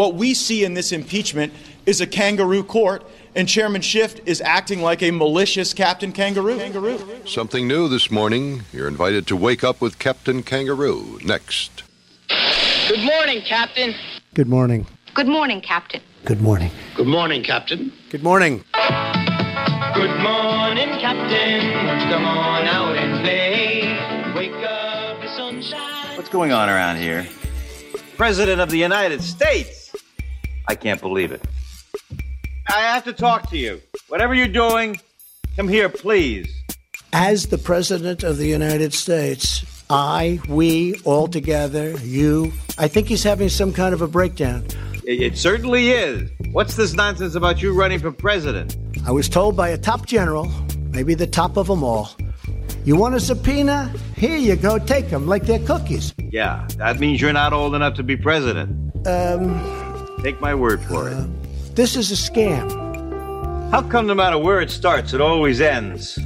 [0.00, 1.52] What we see in this impeachment
[1.84, 3.04] is a kangaroo court,
[3.34, 6.56] and Chairman Schiff is acting like a malicious Captain Kangaroo.
[6.56, 6.98] kangaroo.
[7.26, 8.62] Something new this morning.
[8.72, 11.82] You're invited to wake up with Captain Kangaroo next.
[12.88, 13.94] Good morning, Captain.
[14.32, 14.86] Good morning.
[15.12, 16.00] Good morning, Captain.
[16.24, 16.70] Good morning.
[16.96, 17.92] Good morning, Captain.
[18.08, 18.64] Good morning.
[18.72, 21.60] Good morning, Captain.
[22.10, 24.32] Come on out and play.
[24.34, 26.16] Wake up, the sunshine.
[26.16, 27.28] What's going on around here?
[28.16, 29.79] President of the United States!
[30.70, 31.44] I can't believe it.
[32.68, 33.82] I have to talk to you.
[34.06, 35.00] Whatever you're doing,
[35.56, 36.48] come here, please.
[37.12, 43.24] As the President of the United States, I, we, all together, you, I think he's
[43.24, 44.64] having some kind of a breakdown.
[45.04, 46.30] It, it certainly is.
[46.52, 48.76] What's this nonsense about you running for president?
[49.04, 50.48] I was told by a top general,
[50.92, 52.10] maybe the top of them all,
[52.84, 53.92] you want a subpoena?
[54.14, 56.14] Here you go, take them like they're cookies.
[56.30, 58.70] Yeah, that means you're not old enough to be president.
[59.04, 59.89] Um,
[60.22, 61.14] Take my word for it.
[61.14, 61.26] Uh,
[61.74, 62.70] this is a scam.
[63.70, 66.18] How come no matter where it starts, it always ends?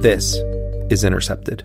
[0.00, 0.36] This
[0.88, 1.64] is Intercepted.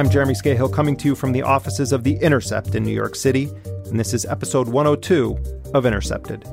[0.00, 3.14] I'm Jeremy Scahill coming to you from the offices of The Intercept in New York
[3.14, 3.50] City,
[3.84, 5.36] and this is episode 102
[5.74, 6.48] of Intercepted.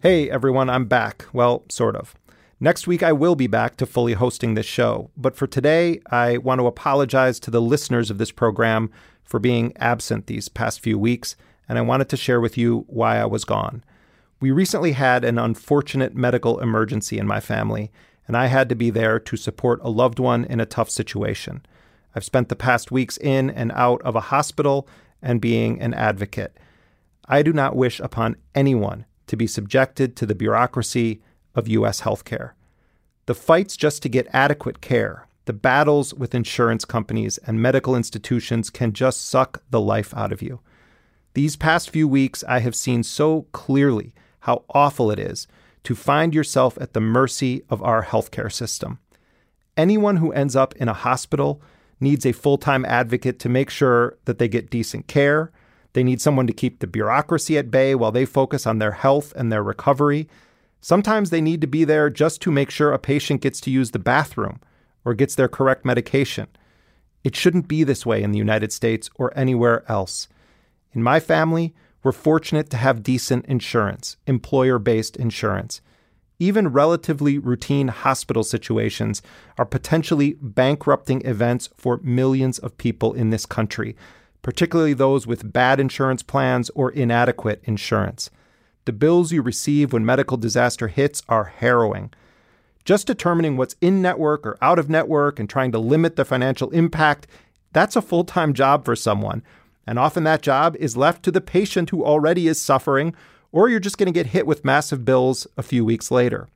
[0.00, 1.26] Hey everyone, I'm back.
[1.32, 2.14] Well, sort of.
[2.60, 6.36] Next week I will be back to fully hosting this show, but for today I
[6.36, 8.88] want to apologize to the listeners of this program
[9.24, 11.34] for being absent these past few weeks,
[11.68, 13.82] and I wanted to share with you why I was gone.
[14.38, 17.90] We recently had an unfortunate medical emergency in my family,
[18.28, 21.64] and I had to be there to support a loved one in a tough situation.
[22.14, 24.86] I've spent the past weeks in and out of a hospital
[25.20, 26.56] and being an advocate.
[27.26, 31.22] I do not wish upon anyone to be subjected to the bureaucracy
[31.54, 32.02] of U.S.
[32.02, 32.52] healthcare.
[33.26, 38.70] The fights just to get adequate care, the battles with insurance companies and medical institutions
[38.70, 40.60] can just suck the life out of you.
[41.34, 45.46] These past few weeks, I have seen so clearly how awful it is
[45.84, 48.98] to find yourself at the mercy of our healthcare system.
[49.76, 51.62] Anyone who ends up in a hospital
[52.00, 55.52] needs a full time advocate to make sure that they get decent care.
[55.92, 59.32] They need someone to keep the bureaucracy at bay while they focus on their health
[59.36, 60.28] and their recovery.
[60.80, 63.90] Sometimes they need to be there just to make sure a patient gets to use
[63.90, 64.60] the bathroom
[65.04, 66.46] or gets their correct medication.
[67.24, 70.28] It shouldn't be this way in the United States or anywhere else.
[70.92, 71.74] In my family,
[72.08, 75.82] we're fortunate to have decent insurance, employer based insurance.
[76.38, 79.20] Even relatively routine hospital situations
[79.58, 83.94] are potentially bankrupting events for millions of people in this country,
[84.40, 88.30] particularly those with bad insurance plans or inadequate insurance.
[88.86, 92.10] The bills you receive when medical disaster hits are harrowing.
[92.86, 96.70] Just determining what's in network or out of network and trying to limit the financial
[96.70, 97.26] impact,
[97.74, 99.42] that's a full time job for someone
[99.88, 103.14] and often that job is left to the patient who already is suffering,
[103.52, 106.46] or you're just going to get hit with massive bills a few weeks later.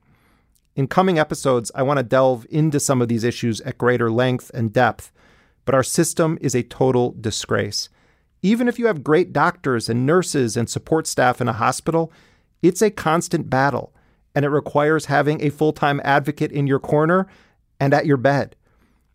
[0.75, 4.51] In coming episodes, I want to delve into some of these issues at greater length
[4.53, 5.11] and depth,
[5.65, 7.89] but our system is a total disgrace.
[8.43, 12.11] Even if you have great doctors and nurses and support staff in a hospital,
[12.61, 13.95] it's a constant battle,
[14.35, 17.25] and it requires having a full time advocate in your corner
[17.79, 18.55] and at your bed.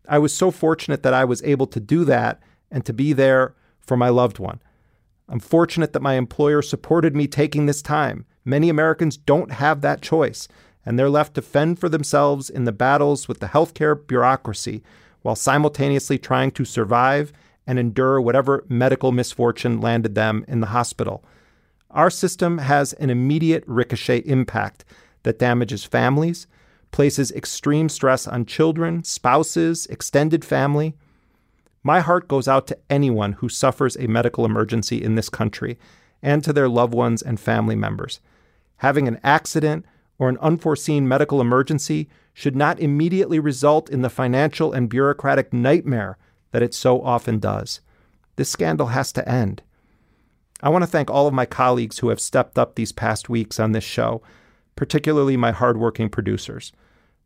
[0.08, 3.54] I was so fortunate that I was able to do that and to be there
[3.88, 4.60] for my loved one.
[5.28, 8.24] I'm fortunate that my employer supported me taking this time.
[8.44, 10.46] Many Americans don't have that choice,
[10.86, 14.82] and they're left to fend for themselves in the battles with the healthcare bureaucracy
[15.22, 17.32] while simultaneously trying to survive
[17.66, 21.24] and endure whatever medical misfortune landed them in the hospital.
[21.90, 24.84] Our system has an immediate ricochet impact
[25.24, 26.46] that damages families,
[26.90, 30.94] places extreme stress on children, spouses, extended family.
[31.88, 35.78] My heart goes out to anyone who suffers a medical emergency in this country
[36.20, 38.20] and to their loved ones and family members.
[38.84, 39.86] Having an accident
[40.18, 46.18] or an unforeseen medical emergency should not immediately result in the financial and bureaucratic nightmare
[46.50, 47.80] that it so often does.
[48.36, 49.62] This scandal has to end.
[50.62, 53.58] I want to thank all of my colleagues who have stepped up these past weeks
[53.58, 54.20] on this show,
[54.76, 56.70] particularly my hardworking producers.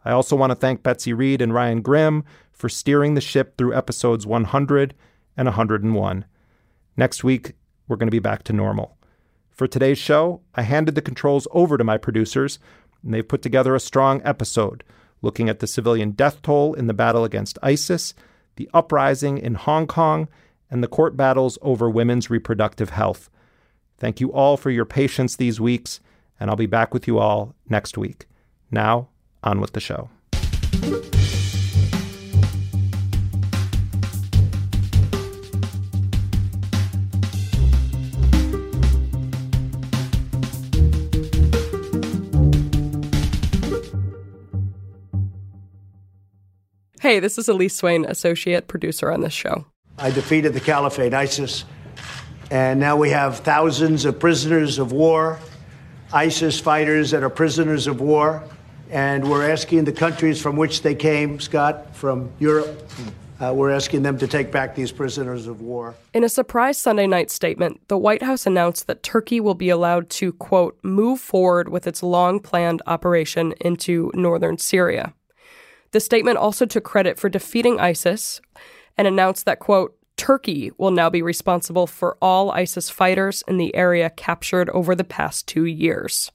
[0.05, 2.23] I also want to thank Betsy Reed and Ryan Grim
[2.63, 4.95] for steering the ship through episodes 100
[5.37, 6.25] and 101.
[6.97, 7.55] Next week,
[7.89, 8.97] we're going to be back to normal.
[9.51, 12.61] For today's show, I handed the controls over to my producers,
[13.03, 14.85] and they've put together a strong episode
[15.23, 18.15] looking at the civilian death toll in the battle against ISIS,
[18.55, 20.29] the uprising in Hong Kong,
[20.71, 23.29] and the court battles over women's reproductive health.
[23.99, 25.99] Thank you all for your patience these weeks,
[26.39, 28.27] and I'll be back with you all next week.
[28.71, 29.09] Now,
[29.43, 30.11] on with the show.
[47.03, 49.67] Hey, this is Elise Swain, associate producer on this show.
[49.99, 51.65] I defeated the caliphate, ISIS,
[52.49, 55.41] and now we have thousands of prisoners of war,
[56.13, 58.45] ISIS fighters that are prisoners of war,
[58.89, 62.89] and we're asking the countries from which they came, Scott, from Europe,
[63.41, 65.97] uh, we're asking them to take back these prisoners of war.
[66.15, 70.09] In a surprise Sunday night statement, the White House announced that Turkey will be allowed
[70.11, 75.15] to, quote, move forward with its long planned operation into northern Syria.
[75.93, 78.41] The statement also took credit for defeating ISIS
[78.97, 83.75] and announced that, quote, Turkey will now be responsible for all ISIS fighters in the
[83.75, 86.31] area captured over the past two years.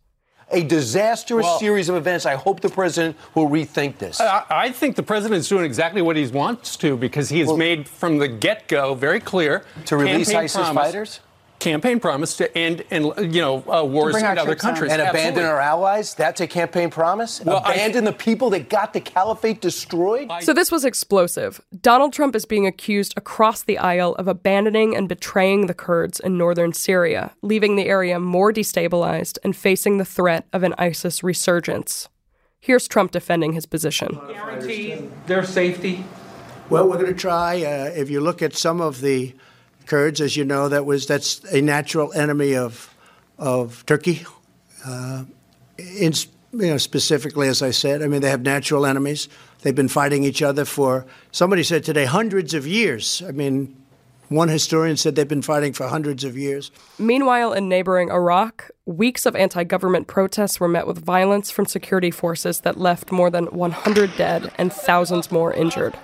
[0.52, 2.26] A disastrous Well- series of events.
[2.26, 4.22] I hope the president will rethink this.
[4.22, 7.52] I, I think the president is doing exactly what he wants to because he has
[7.54, 11.20] made from the get-go very clear To release ISIS promise- fighters?
[11.68, 14.72] Campaign promise to end and you know uh, wars in other troops home.
[14.72, 16.14] countries and abandon our allies?
[16.16, 17.44] That's a campaign promise?
[17.44, 20.32] Well, I- abandon the people that got the caliphate destroyed?
[20.42, 21.60] So this was explosive.
[21.82, 26.38] Donald Trump is being accused across the aisle of abandoning and betraying the Kurds in
[26.38, 32.08] northern Syria, leaving the area more destabilized and facing the threat of an ISIS resurgence.
[32.62, 34.18] Here's Trump defending his position.
[34.30, 36.06] guarantee their safety.
[36.70, 37.62] Well, we're going to try.
[37.64, 39.34] Uh, if you look at some of the
[39.88, 42.94] Kurds, as you know, that was that's a natural enemy of
[43.38, 44.26] of Turkey.
[44.86, 45.24] Uh,
[45.78, 46.14] in,
[46.52, 49.30] you know, specifically, as I said, I mean they have natural enemies.
[49.62, 53.24] They've been fighting each other for somebody said today hundreds of years.
[53.28, 53.76] I mean,
[54.30, 56.70] one historian said they've been fighting for hundreds of years.
[57.00, 62.12] Meanwhile, in neighboring Iraq, weeks of anti government protests were met with violence from security
[62.12, 65.98] forces that left more than 100 dead and thousands more injured.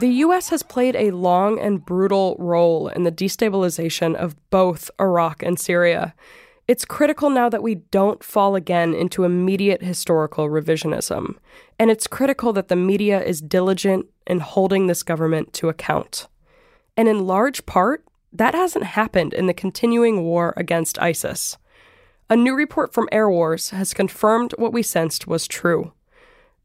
[0.00, 0.50] The U.S.
[0.50, 6.14] has played a long and brutal role in the destabilization of both Iraq and Syria.
[6.68, 11.34] It's critical now that we don't fall again into immediate historical revisionism.
[11.80, 16.28] And it's critical that the media is diligent in holding this government to account.
[16.96, 21.58] And in large part, that hasn't happened in the continuing war against ISIS.
[22.30, 25.92] A new report from Air Wars has confirmed what we sensed was true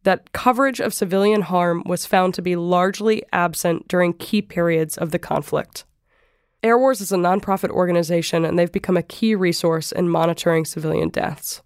[0.03, 5.11] that coverage of civilian harm was found to be largely absent during key periods of
[5.11, 5.85] the conflict.
[6.61, 11.09] Air Wars is a nonprofit organization, and they've become a key resource in monitoring civilian
[11.09, 11.61] deaths.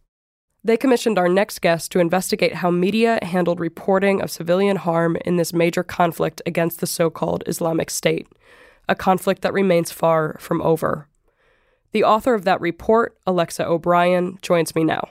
[0.64, 5.38] They commissioned our next guest to investigate how media handled reporting of civilian harm in
[5.38, 8.28] this major conflict against the so called Islamic State,
[8.90, 11.08] a conflict that remains far from over.
[11.92, 15.10] The author of that report, Alexa O'Brien, joins me now.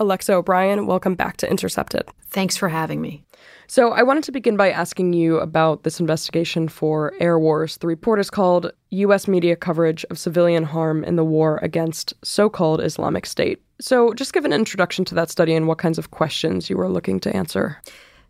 [0.00, 2.08] Alexa O'Brien, welcome back to Intercepted.
[2.30, 3.22] Thanks for having me.
[3.66, 7.76] So, I wanted to begin by asking you about this investigation for Air Wars.
[7.76, 9.28] The report is called U.S.
[9.28, 13.62] Media Coverage of Civilian Harm in the War Against So Called Islamic State.
[13.78, 16.88] So, just give an introduction to that study and what kinds of questions you were
[16.88, 17.78] looking to answer.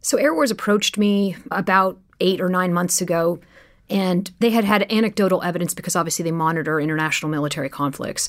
[0.01, 3.39] So, Air Wars approached me about eight or nine months ago,
[3.89, 8.29] and they had had anecdotal evidence because obviously they monitor international military conflicts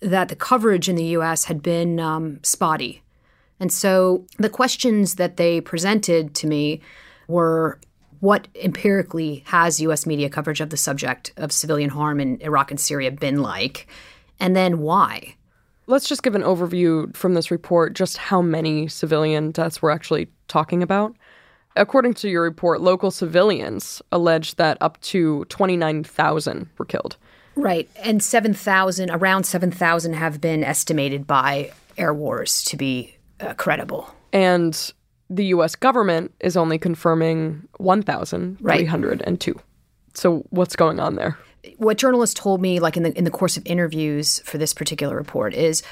[0.00, 1.44] that the coverage in the U.S.
[1.44, 3.02] had been um, spotty.
[3.60, 6.80] And so the questions that they presented to me
[7.26, 7.78] were
[8.20, 10.06] what empirically has U.S.
[10.06, 13.86] media coverage of the subject of civilian harm in Iraq and Syria been like?
[14.40, 15.36] And then why?
[15.86, 20.28] Let's just give an overview from this report just how many civilian deaths we're actually
[20.46, 21.16] talking about.
[21.76, 27.16] According to your report, local civilians allege that up to 29,000 were killed.
[27.58, 27.90] Right.
[27.96, 34.14] And 7,000, around 7,000 have been estimated by air wars to be uh, credible.
[34.32, 34.92] And
[35.28, 39.60] the US government is only confirming 1,302.
[40.14, 41.36] So what's going on there?
[41.76, 45.16] What journalists told me, like in the in the course of interviews for this particular
[45.16, 45.82] report, is,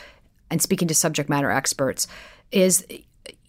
[0.51, 2.07] and speaking to subject matter experts,
[2.53, 2.87] is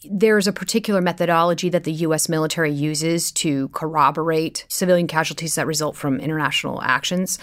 [0.04, 2.28] there's a particular methodology that the U.S.
[2.28, 7.40] military uses to corroborate civilian casualties that result from international actions,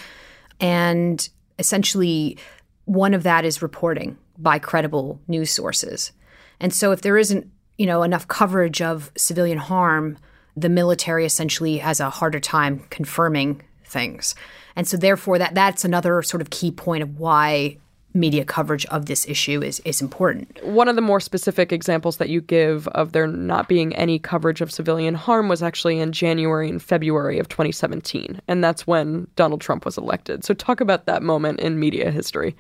[0.61, 2.38] and essentially,
[2.84, 6.12] one of that is reporting by credible news sources.
[6.61, 10.18] And so, if there isn't, you know, enough coverage of civilian harm,
[10.56, 14.34] the military essentially has a harder time confirming things.
[14.76, 17.78] And so, therefore, that that's another sort of key point of why
[18.14, 20.64] media coverage of this issue is is important.
[20.64, 24.61] One of the more specific examples that you give of there not being any coverage
[24.61, 29.61] of civilian harm was actually in January and February of 2017, and that's when Donald
[29.61, 30.44] Trump was elected.
[30.44, 32.56] So talk about that moment in media history.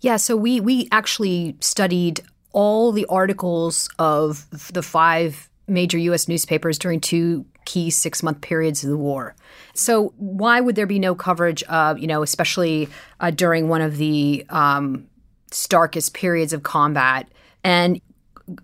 [0.00, 6.78] Yeah, so we we actually studied all the articles of the five major US newspapers
[6.78, 9.34] during two key six month periods of the war.
[9.74, 12.88] So why would there be no coverage of, you know, especially
[13.20, 15.06] uh, during one of the um,
[15.50, 17.28] starkest periods of combat?
[17.64, 18.00] And,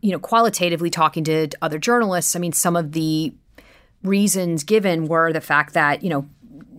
[0.03, 3.33] you know, qualitatively talking to other journalists, I mean, some of the
[4.03, 6.29] reasons given were the fact that, you know,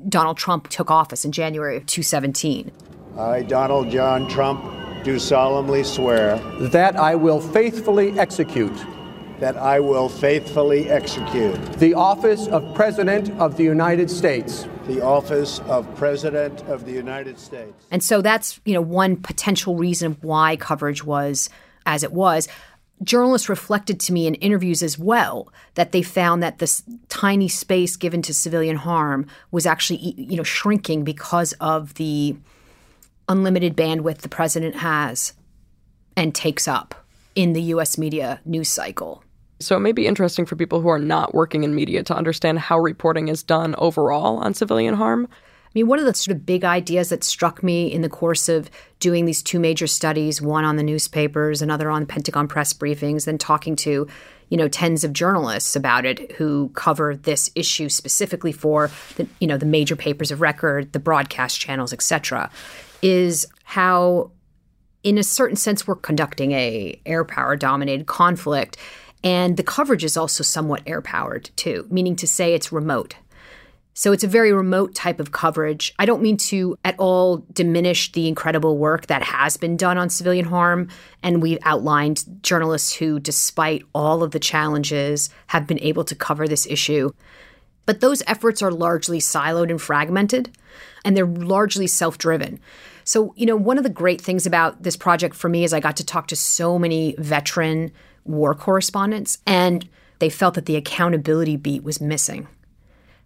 [0.07, 2.71] Donald Trump took office in January of 2017.
[3.17, 4.63] I, Donald John Trump,
[5.03, 8.77] do solemnly swear that I will faithfully execute
[9.39, 14.67] that I will faithfully execute the office of President of the United States.
[14.87, 17.73] The office of President of the United States.
[17.91, 21.49] And so that's, you know, one potential reason why coverage was
[21.85, 22.47] as it was.
[23.01, 27.95] Journalists reflected to me in interviews as well that they found that this tiny space
[27.95, 32.35] given to civilian harm was actually, you know, shrinking because of the
[33.29, 35.33] unlimited bandwidth the president has
[36.17, 37.05] and takes up
[37.35, 39.23] in the US media news cycle.
[39.59, 42.59] So it may be interesting for people who are not working in media to understand
[42.59, 45.27] how reporting is done overall on civilian harm.
[45.31, 48.49] I mean, one of the sort of big ideas that struck me in the course
[48.49, 53.25] of doing these two major studies, one on the newspapers, another on Pentagon press briefings,
[53.25, 54.07] then talking to,
[54.47, 59.45] you know, tens of journalists about it who cover this issue specifically for the, you
[59.45, 62.49] know, the major papers of record, the broadcast channels, etc.,
[63.03, 64.31] is how
[65.03, 68.75] in a certain sense we're conducting a air power dominated conflict
[69.23, 73.15] and the coverage is also somewhat air powered too, meaning to say it's remote.
[73.99, 75.93] So it's a very remote type of coverage.
[75.99, 80.09] I don't mean to at all diminish the incredible work that has been done on
[80.09, 80.87] civilian harm.
[81.21, 86.47] And we've outlined journalists who, despite all of the challenges, have been able to cover
[86.47, 87.11] this issue.
[87.85, 90.55] But those efforts are largely siloed and fragmented,
[91.03, 92.61] and they're largely self driven.
[93.03, 95.81] So, you know, one of the great things about this project for me is I
[95.81, 97.91] got to talk to so many veteran
[98.25, 99.87] war correspondents, and
[100.19, 102.47] they felt that the accountability beat was missing.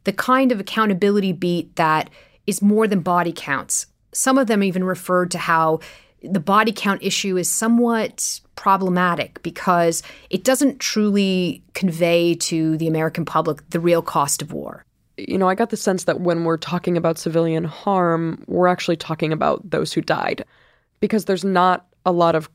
[0.04, 2.10] The kind of accountability beat that
[2.46, 3.88] is more than body counts.
[4.14, 5.80] Some of them even referred to how
[6.24, 13.26] the body count issue is somewhat problematic because it doesn't truly convey to the American
[13.26, 14.86] public the real cost of war.
[15.18, 18.98] You know, I got the sense that when we're talking about civilian harm, we're actually
[18.98, 20.46] talking about those who died
[21.00, 22.50] because there's not a lot of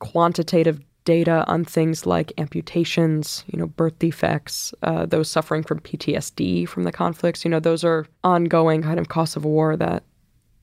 [0.00, 6.68] quantitative data on things like amputations, you know, birth defects, uh, those suffering from PTSD
[6.68, 7.44] from the conflicts.
[7.44, 10.02] You know, those are ongoing kind of costs of war that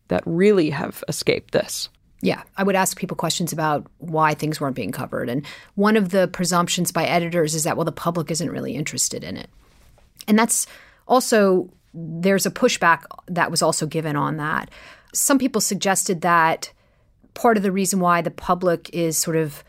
[0.07, 1.89] that really have escaped this.
[2.21, 5.29] Yeah, I would ask people questions about why things weren't being covered.
[5.29, 5.45] And
[5.75, 9.38] one of the presumptions by editors is that, well, the public isn't really interested in
[9.38, 9.50] it.
[10.27, 10.67] And that's
[11.07, 14.69] also, there's a pushback that was also given on that.
[15.13, 16.71] Some people suggested that
[17.33, 19.63] part of the reason why the public is sort of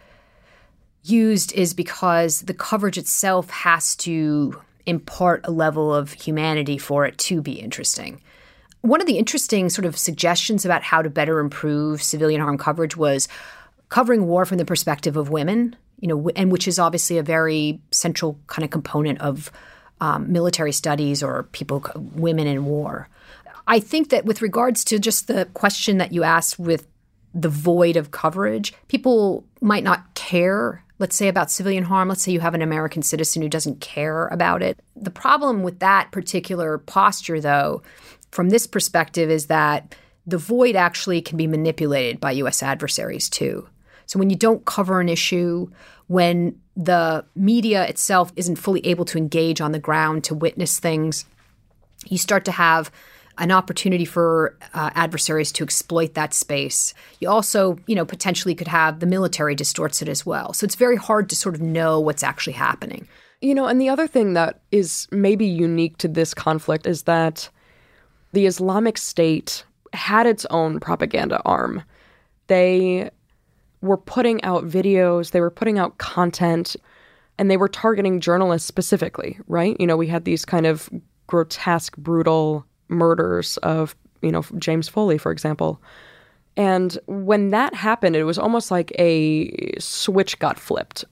[1.02, 7.18] used is because the coverage itself has to impart a level of humanity for it
[7.18, 8.20] to be interesting.
[8.80, 12.96] One of the interesting sort of suggestions about how to better improve civilian harm coverage
[12.96, 13.28] was
[13.88, 17.80] covering war from the perspective of women, you know, and which is obviously a very
[17.92, 19.52] central kind of component of
[20.00, 23.08] um, military studies or people, women in war.
[23.68, 26.88] I think that with regards to just the question that you asked with
[27.34, 32.30] the void of coverage, people might not care let's say about civilian harm, let's say
[32.30, 34.78] you have an American citizen who doesn't care about it.
[34.94, 37.82] The problem with that particular posture, though,
[38.30, 39.96] from this perspective, is that
[40.28, 43.68] the void actually can be manipulated by US adversaries too.
[44.06, 45.68] So when you don't cover an issue,
[46.06, 51.24] when the media itself isn't fully able to engage on the ground to witness things,
[52.08, 52.92] you start to have
[53.38, 56.94] an opportunity for uh, adversaries to exploit that space.
[57.20, 60.52] You also, you know, potentially could have the military distorts it as well.
[60.52, 63.08] So it's very hard to sort of know what's actually happening.
[63.40, 67.48] You know, and the other thing that is maybe unique to this conflict is that
[68.32, 71.82] the Islamic State had its own propaganda arm.
[72.46, 73.10] They
[73.80, 76.76] were putting out videos, they were putting out content,
[77.38, 79.76] and they were targeting journalists specifically, right?
[79.80, 80.88] You know, we had these kind of
[81.26, 85.80] grotesque, brutal murders of, you know, James Foley, for example.
[86.56, 91.04] And when that happened, it was almost like a switch got flipped.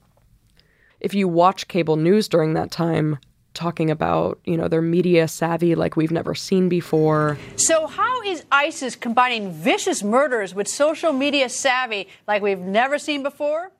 [0.99, 3.17] If you watch cable news during that time,
[3.53, 7.37] talking about, you know, their media savvy like we've never seen before.
[7.55, 13.23] So, how is ISIS combining vicious murders with social media savvy like we've never seen
[13.23, 13.71] before?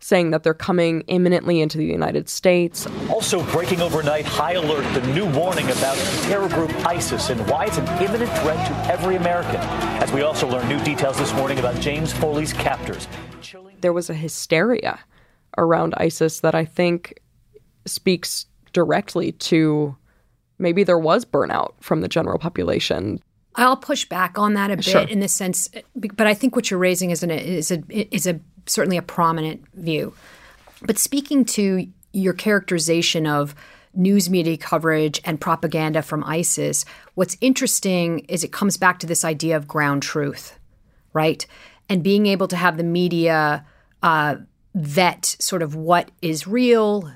[0.00, 2.86] Saying that they're coming imminently into the United States.
[3.10, 7.78] Also breaking overnight, high alert, the new warning about terror group ISIS and why it's
[7.78, 9.56] an imminent threat to every American.
[10.00, 13.08] As we also learn new details this morning about James Foley's captors.
[13.80, 15.00] There was a hysteria
[15.56, 17.20] around ISIS that I think
[17.84, 19.96] speaks directly to
[20.58, 23.20] maybe there was burnout from the general population.
[23.56, 25.02] I'll push back on that a bit Sure.
[25.02, 27.82] in the sense, but I think what you're raising is an is a
[28.14, 28.38] is a
[28.68, 30.14] certainly a prominent view.
[30.82, 33.54] But speaking to your characterization of
[33.94, 36.84] news media coverage and propaganda from ISIS,
[37.14, 40.58] what's interesting is it comes back to this idea of ground truth,
[41.12, 41.44] right?
[41.88, 43.64] And being able to have the media
[44.02, 44.36] uh,
[44.74, 47.10] vet sort of what is real,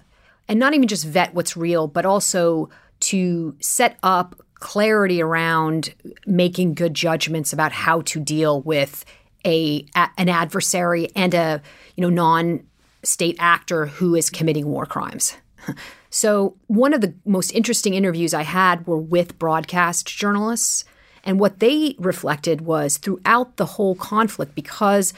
[0.48, 2.68] and not even just vet what's real, but also
[3.00, 5.92] to set up clarity around
[6.24, 9.04] making good judgments about how to deal with
[9.44, 11.62] a, a an adversary and a
[11.96, 12.66] you know non
[13.02, 15.36] state actor who is committing war crimes.
[16.14, 20.84] So one of the most interesting interviews I had were with broadcast journalists
[21.24, 25.14] and what they reflected was throughout the whole conflict because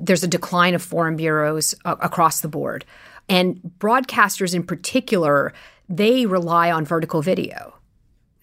[0.00, 2.84] there's a decline of foreign bureaus uh, across the board.
[3.28, 5.52] And broadcasters in particular,
[5.88, 7.73] they rely on vertical video.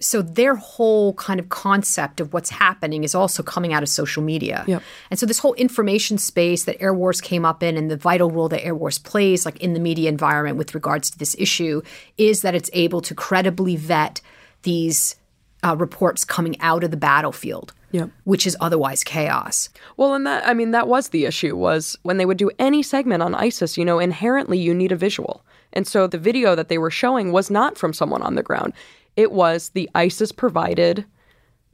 [0.02, 4.24] So their whole kind of concept of what's happening is also coming out of social
[4.24, 4.66] media.
[4.68, 4.84] Yep.
[5.10, 8.32] And so this whole information space that Air Wars came up in and the vital
[8.32, 11.82] role that Air Wars plays like in the media environment with regards to this issue
[12.18, 14.22] is that it's able to credibly vet
[14.64, 15.16] these
[15.64, 17.74] uh, reports coming out of the battlefield.
[17.92, 18.10] Yep.
[18.24, 19.68] Which is otherwise chaos.
[19.98, 22.84] Well, and that I mean that was the issue was when they would do any
[22.84, 25.44] segment on ISIS, you know, inherently you need a visual.
[25.74, 28.74] And so the video that they were showing was not from someone on the ground.
[29.16, 31.06] It was the ISIS provided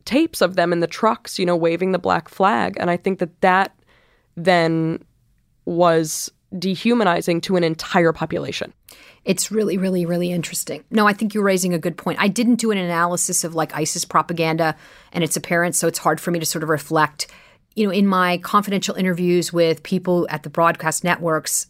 [0.06, 3.20] tapes of them in the trucks, you know, waving the black flag, and I think
[3.20, 3.78] that that
[4.36, 5.04] then
[5.66, 8.74] was dehumanizing to an entire population.
[9.26, 10.86] It's really, really, really interesting.
[10.90, 12.20] No, I think you're raising a good point.
[12.22, 14.76] I didn't do an analysis of like ISIS propaganda
[15.12, 17.28] and its appearance, so it's hard for me to sort of reflect.
[17.76, 21.68] You know, in my confidential interviews with people at the broadcast networks,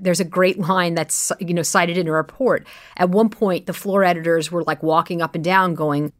[0.00, 2.66] there's a great line that's you know cited in a report.
[2.96, 6.12] At one point, the floor editors were like walking up and down, going,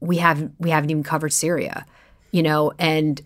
[0.00, 1.86] "We haven't, we haven't even covered Syria,"
[2.30, 3.20] you know, and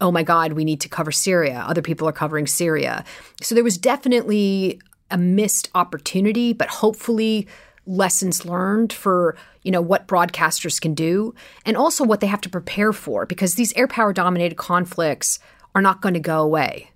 [0.00, 1.64] oh my God, we need to cover Syria.
[1.66, 3.04] Other people are covering Syria.
[3.42, 7.46] So there was definitely a missed opportunity, but hopefully
[7.86, 12.48] lessons learned for you know what broadcasters can do and also what they have to
[12.48, 15.38] prepare for because these air power dominated conflicts
[15.74, 16.89] are not going to go away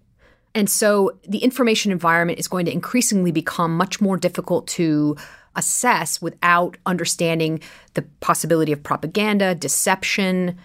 [0.54, 5.16] and so the information environment is going to increasingly become much more difficult to
[5.56, 7.60] assess without understanding
[7.94, 10.58] the possibility of propaganda deception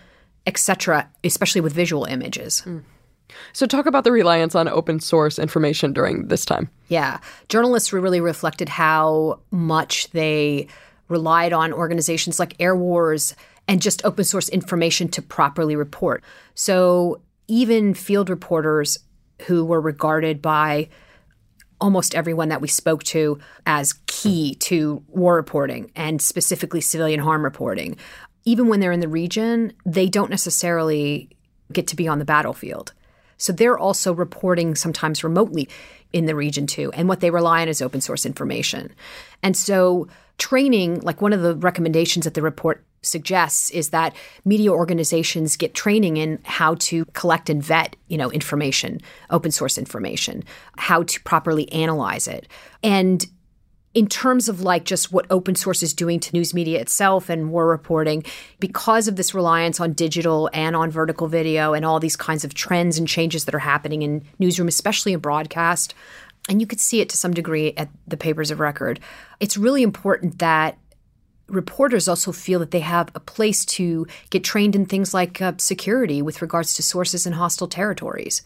[0.45, 2.83] etc especially with visual images mm.
[3.53, 6.69] So talk about the reliance on open source information during this time.
[6.87, 7.19] Yeah.
[7.47, 10.67] Journalists really reflected how much they
[11.07, 13.35] relied on organizations like Air Wars
[13.67, 16.23] and just open source information to properly report.
[16.55, 18.99] So even field reporters
[19.43, 20.89] who were regarded by
[21.81, 27.43] almost everyone that we spoke to as key to war reporting and specifically civilian harm
[27.43, 27.95] reporting,
[28.45, 31.29] even when they're in the region, they don't necessarily
[31.71, 32.93] get to be on the battlefield.
[33.37, 35.69] So they're also reporting sometimes remotely
[36.11, 36.91] in the region too.
[36.93, 38.93] And what they rely on is open source information.
[39.41, 44.71] And so training, like one of the recommendations that the report suggests is that media
[44.71, 50.43] organizations get training in how to collect and vet, you know, information, open source information,
[50.77, 52.47] how to properly analyze it.
[52.83, 53.25] And
[53.95, 57.51] in terms of like just what open source is doing to news media itself and
[57.51, 58.23] war reporting,
[58.59, 62.53] because of this reliance on digital and on vertical video and all these kinds of
[62.53, 65.95] trends and changes that are happening in newsroom, especially in broadcast,
[66.47, 68.99] and you could see it to some degree at the papers of record,
[69.39, 70.77] it's really important that
[71.49, 75.53] reporters also feel that they have a place to get trained in things like uh,
[75.57, 78.41] security with regards to sources in hostile territories.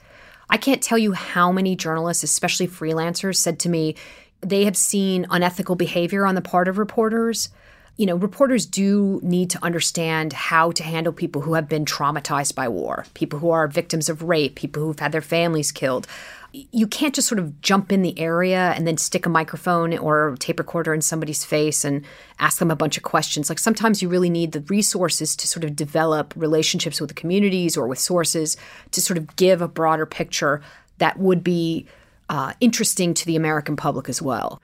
[0.50, 3.96] I can't tell you how many journalists, especially freelancers, said to me
[4.42, 7.50] they have seen unethical behavior on the part of reporters.
[7.96, 12.56] You know, reporters do need to understand how to handle people who have been traumatized
[12.56, 16.08] by war, people who are victims of rape, people who've had their families killed
[16.54, 20.36] you can't just sort of jump in the area and then stick a microphone or
[20.39, 22.06] tape recorder in somebody's face and
[22.38, 23.50] ask them a bunch of questions.
[23.50, 27.76] Like sometimes you really need the resources to sort of develop relationships with the communities
[27.76, 28.56] or with sources
[28.92, 30.62] to sort of give a broader picture
[31.00, 31.88] that would be
[32.30, 34.62] uh, interesting to the American public as well.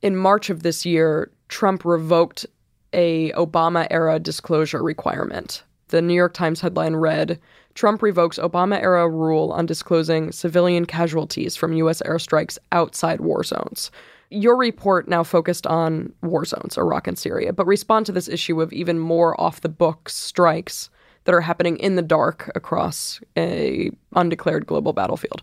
[0.00, 2.46] In March of this year, Trump revoked
[2.94, 5.62] a Obama era disclosure requirement.
[5.88, 7.38] The New York Times headline read
[7.76, 12.00] Trump revokes Obama era rule on disclosing civilian casualties from U.S.
[12.02, 13.90] airstrikes outside war zones.
[14.30, 18.60] Your report now focused on war zones, Iraq and Syria, but respond to this issue
[18.62, 20.88] of even more off the books strikes
[21.24, 25.42] that are happening in the dark across a undeclared global battlefield.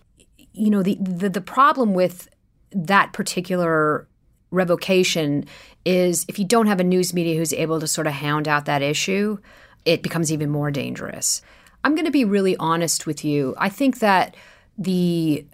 [0.53, 2.29] You know, the the, the problem with
[2.71, 4.07] that particular
[4.49, 5.45] revocation
[5.85, 8.65] is if you don't have a news media who's able to sort of hound out
[8.65, 9.37] that issue,
[9.85, 11.41] it becomes even more dangerous.
[11.83, 13.55] I'm going to be really honest with you.
[13.57, 14.35] I think that
[14.77, 15.45] the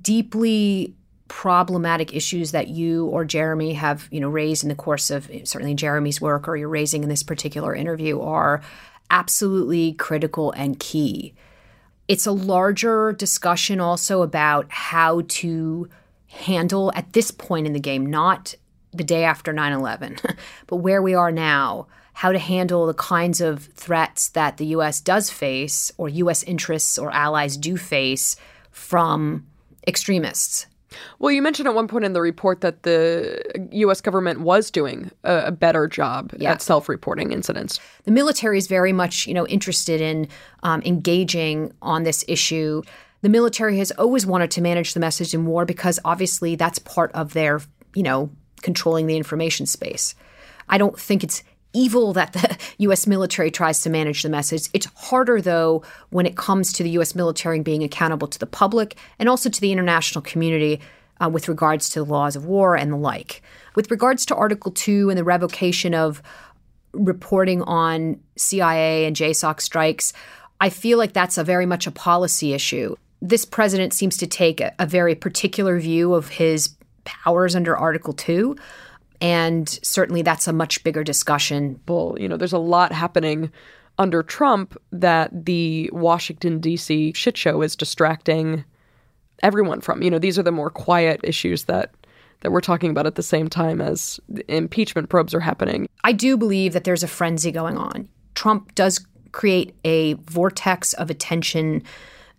[0.00, 0.94] deeply
[1.28, 5.74] problematic issues that you or Jeremy have, you know, raised in the course of certainly
[5.74, 8.62] Jeremy's work or you're raising in this particular interview are
[9.10, 11.34] absolutely critical and key.
[12.08, 15.88] It's a larger discussion also about how to
[16.28, 18.54] handle at this point in the game, not
[18.92, 23.64] the day after 9/11, but where we are now how to handle the kinds of
[23.74, 28.36] threats that the US does face, or US interests or allies do face
[28.70, 29.46] from
[29.86, 30.66] extremists.
[31.18, 34.00] Well, you mentioned at one point in the report that the U.S.
[34.00, 36.52] government was doing a, better job yeah.
[36.52, 37.80] at self-reporting incidents.
[38.04, 40.28] The military is very much, you know, interested in
[40.62, 42.82] um, engaging on this issue.
[43.22, 47.10] The military has always wanted to manage the message in war because obviously that's part
[47.12, 47.60] of their,
[47.94, 48.30] you know,
[48.62, 50.14] controlling the information space.
[50.68, 51.42] I don't think it's
[51.74, 53.06] evil that the U.S.
[53.06, 54.68] military tries to manage the message.
[54.72, 57.14] It's harder, though, when it comes to the U.S.
[57.14, 60.80] military being accountable to the public and also to the international community
[61.20, 63.42] uh, with regards to the laws of war and the like.
[63.74, 66.22] With regards to Article 2 and the revocation of
[66.92, 70.12] reporting on CIA and JSOC strikes,
[70.60, 72.96] I feel like that's a very much a policy issue.
[73.20, 78.12] This president seems to take a, a very particular view of his powers under Article
[78.12, 78.56] 2.
[79.24, 81.80] And certainly that's a much bigger discussion.
[81.88, 83.50] Well, you know, there's a lot happening
[83.98, 87.14] under Trump that the Washington, D.C.
[87.14, 88.64] shit show is distracting
[89.42, 90.02] everyone from.
[90.02, 91.94] You know, these are the more quiet issues that
[92.40, 95.88] that we're talking about at the same time as impeachment probes are happening.
[96.02, 98.06] I do believe that there's a frenzy going on.
[98.34, 101.82] Trump does create a vortex of attention.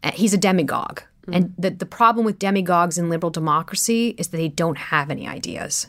[0.04, 1.00] Uh, he's a demagogue.
[1.00, 1.34] Mm-hmm.
[1.34, 5.28] And the, the problem with demagogues in liberal democracy is that they don't have any
[5.28, 5.88] ideas.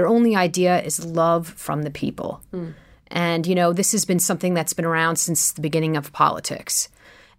[0.00, 2.40] Their only idea is love from the people.
[2.54, 2.72] Mm.
[3.08, 6.88] And, you know, this has been something that's been around since the beginning of politics.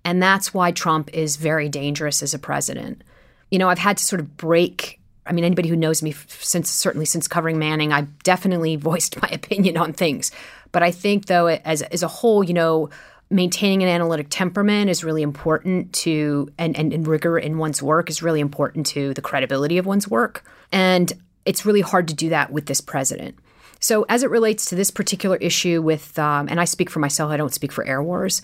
[0.06, 3.04] And that's why Trump is very dangerous as a president.
[3.50, 5.00] You know, I've had to sort of break.
[5.26, 9.30] I mean, anybody who knows me since certainly since covering Manning, I've definitely voiced my
[9.30, 10.32] opinion on things.
[10.72, 12.92] But I think, though, as as a whole, you know,
[13.32, 18.08] maintaining an analytic temperament is really important to, and, and, and rigor in one's work
[18.08, 20.44] is really important to the credibility of one's work.
[20.72, 21.12] And
[21.46, 23.38] it's really hard to do that with this president.
[23.80, 27.32] So, as it relates to this particular issue, with um, and I speak for myself,
[27.32, 28.42] I don't speak for Air Wars.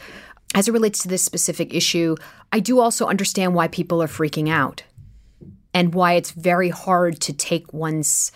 [0.55, 2.15] As it relates to this specific issue,
[2.51, 4.83] I do also understand why people are freaking out
[5.73, 8.31] and why it's very hard to take one's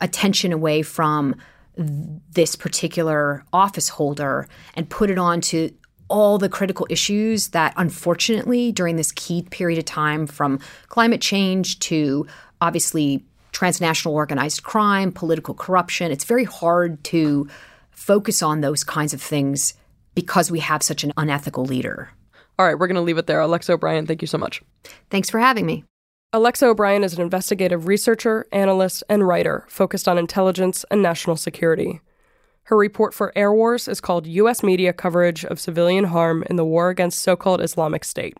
[0.00, 1.36] attention away from
[1.76, 5.72] this particular office holder and put it on to
[6.08, 11.78] all the critical issues that unfortunately during this key period of time from climate change
[11.78, 12.26] to
[12.60, 16.12] obviously transnational organized crime, political corruption.
[16.12, 17.48] It's very hard to
[17.90, 19.74] focus on those kinds of things
[20.14, 22.10] because we have such an unethical leader.
[22.58, 23.40] All right, we're going to leave it there.
[23.40, 24.62] Alexa O'Brien, thank you so much.
[25.08, 25.84] Thanks for having me.
[26.32, 32.00] Alexa O'Brien is an investigative researcher, analyst, and writer focused on intelligence and national security.
[32.64, 34.62] Her report for Air Wars is called U.S.
[34.62, 38.36] Media Coverage of Civilian Harm in the War Against So Called Islamic State.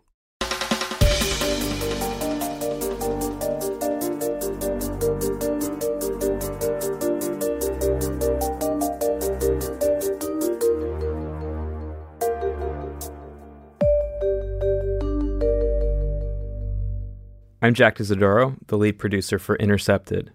[17.63, 20.31] I'm Jack D'Isidoro, the lead producer for Intercepted.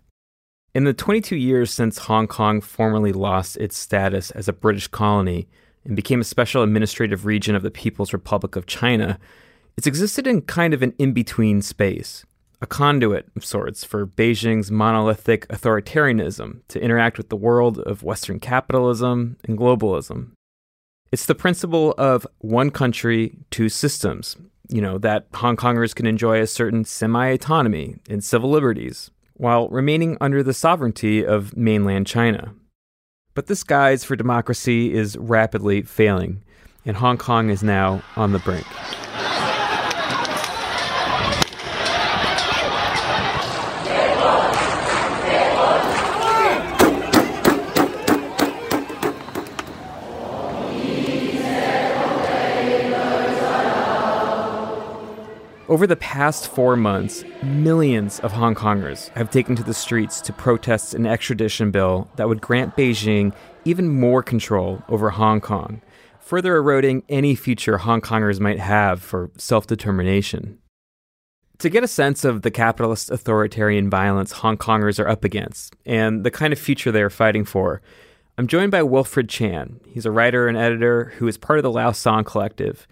[0.77, 5.49] In the 22 years since Hong Kong formally lost its status as a British colony
[5.85, 9.19] and became a special administrative region of the People's Republic of China,
[9.77, 12.25] it's existed in kind of an in between space,
[12.61, 18.39] a conduit of sorts for Beijing's monolithic authoritarianism to interact with the world of Western
[18.39, 20.31] capitalism and globalism.
[21.11, 24.37] It's the principle of one country, two systems,
[24.69, 29.69] you know, that Hong Kongers can enjoy a certain semi autonomy and civil liberties while
[29.69, 32.55] remaining under the sovereignty of mainland China.
[33.35, 36.43] But this guise for democracy is rapidly failing,
[36.87, 38.67] and Hong Kong is now on the brink.
[55.69, 60.33] Over the past four months, millions of Hong Kongers have taken to the streets to
[60.33, 65.83] protest an extradition bill that would grant Beijing even more control over Hong Kong,
[66.21, 70.59] further eroding any future Hong Kongers might have for self determination.
[71.59, 76.23] To get a sense of the capitalist authoritarian violence Hong Kongers are up against and
[76.23, 77.83] the kind of future they are fighting for,
[78.39, 79.81] I'm joined by Wilfred Chan.
[79.89, 82.87] He's a writer and editor who is part of the Lausan Collective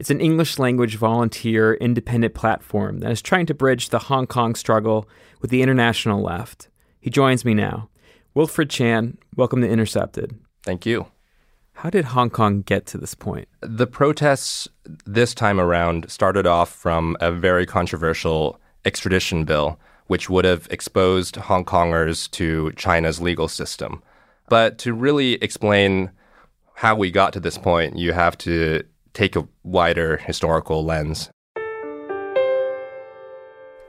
[0.00, 4.54] it's an English language volunteer independent platform that is trying to bridge the Hong Kong
[4.54, 5.06] struggle
[5.42, 6.70] with the international left.
[7.00, 7.90] He joins me now.
[8.32, 10.38] Wilfred Chan, welcome to Intercepted.
[10.62, 11.08] Thank you.
[11.74, 13.46] How did Hong Kong get to this point?
[13.60, 14.66] The protests
[15.04, 21.36] this time around started off from a very controversial extradition bill, which would have exposed
[21.36, 24.02] Hong Kongers to China's legal system.
[24.48, 26.10] But to really explain
[26.72, 28.82] how we got to this point, you have to
[29.20, 31.30] take a wider historical lens.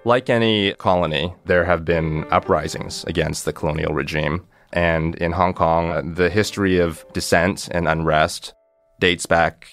[0.03, 4.45] Like any colony, there have been uprisings against the colonial regime.
[4.73, 8.53] And in Hong Kong, the history of dissent and unrest
[8.99, 9.69] dates back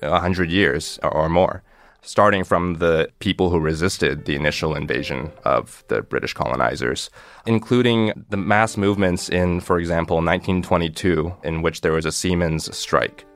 [0.00, 1.62] 100 years or more,
[2.00, 7.10] starting from the people who resisted the initial invasion of the British colonizers,
[7.44, 13.26] including the mass movements in, for example, 1922, in which there was a seamen's strike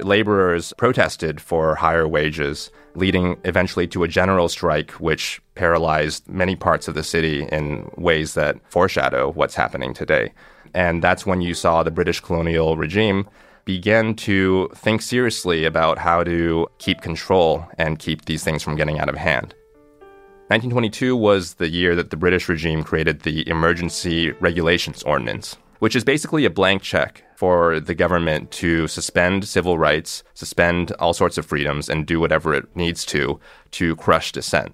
[0.00, 6.88] laborers protested for higher wages, leading eventually to a general strike, which paralyzed many parts
[6.88, 10.32] of the city in ways that foreshadow what's happening today.
[10.74, 13.28] And that's when you saw the British colonial regime
[13.64, 18.98] begin to think seriously about how to keep control and keep these things from getting
[18.98, 19.54] out of hand.
[20.48, 26.04] 1922 was the year that the British regime created the Emergency Regulations Ordinance, which is
[26.04, 31.44] basically a blank check for the government to suspend civil rights, suspend all sorts of
[31.44, 33.40] freedoms, and do whatever it needs to
[33.72, 34.72] to crush dissent.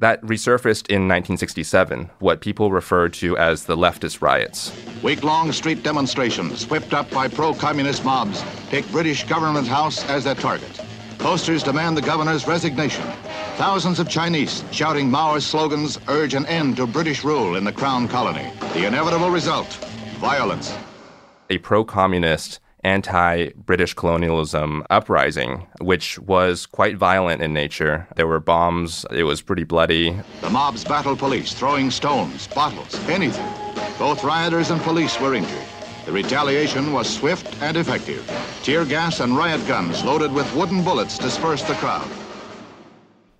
[0.00, 4.76] That resurfaced in 1967, what people refer to as the leftist riots.
[5.00, 10.24] Week long street demonstrations whipped up by pro communist mobs take British Government House as
[10.24, 10.80] their target.
[11.18, 13.04] Posters demand the governor's resignation.
[13.58, 18.08] Thousands of Chinese shouting Maoist slogans urge an end to British rule in the Crown
[18.08, 18.50] Colony.
[18.74, 19.87] The inevitable result
[20.18, 20.76] violence
[21.50, 28.06] a pro communist, anti British colonialism uprising, which was quite violent in nature.
[28.16, 30.18] There were bombs, it was pretty bloody.
[30.40, 33.48] The mobs battled police, throwing stones, bottles, anything.
[33.98, 35.64] Both rioters and police were injured.
[36.04, 38.24] The retaliation was swift and effective.
[38.62, 42.08] Tear gas and riot guns loaded with wooden bullets dispersed the crowd.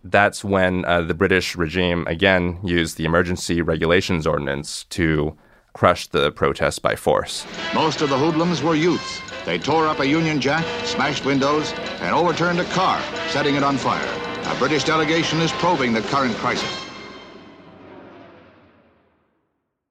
[0.05, 5.37] That's when uh, the British regime again used the Emergency Regulations Ordinance to
[5.79, 7.47] crushed the protests by force.
[7.73, 9.21] Most of the hoodlums were youths.
[9.45, 13.77] They tore up a Union Jack, smashed windows, and overturned a car, setting it on
[13.79, 14.11] fire.
[14.53, 16.69] A British delegation is probing the current crisis.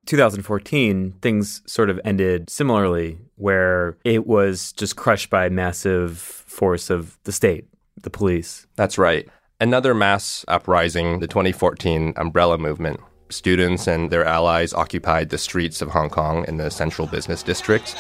[0.08, 7.18] 2014, things sort of ended similarly, where it was just crushed by massive force of
[7.24, 7.66] the state,
[8.02, 8.68] the police.
[8.76, 9.30] That's right.
[9.62, 15.90] Another mass uprising, the 2014 umbrella movement, students and their allies occupied the streets of
[15.90, 17.96] Hong Kong in the central business district.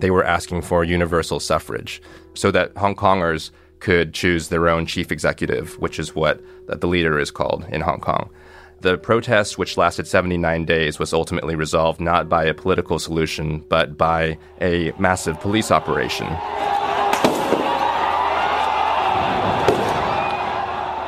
[0.00, 2.00] They were asking for universal suffrage
[2.34, 7.18] so that Hong Kongers could choose their own chief executive, which is what the leader
[7.18, 8.30] is called in Hong Kong.
[8.80, 13.98] The protest, which lasted 79 days, was ultimately resolved not by a political solution, but
[13.98, 16.28] by a massive police operation.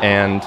[0.03, 0.43] And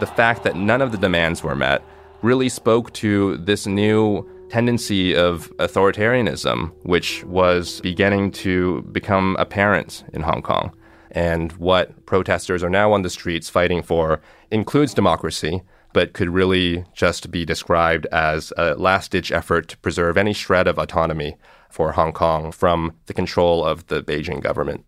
[0.00, 1.82] the fact that none of the demands were met
[2.20, 10.20] really spoke to this new tendency of authoritarianism, which was beginning to become apparent in
[10.20, 10.72] Hong Kong.
[11.10, 15.62] And what protesters are now on the streets fighting for includes democracy,
[15.96, 20.68] but could really just be described as a last ditch effort to preserve any shred
[20.68, 21.38] of autonomy
[21.70, 24.84] for Hong Kong from the control of the Beijing government.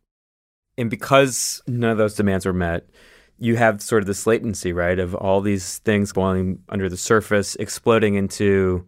[0.76, 2.90] And because none of those demands were met,
[3.38, 7.56] you have sort of this latency, right, of all these things boiling under the surface,
[7.56, 8.86] exploding into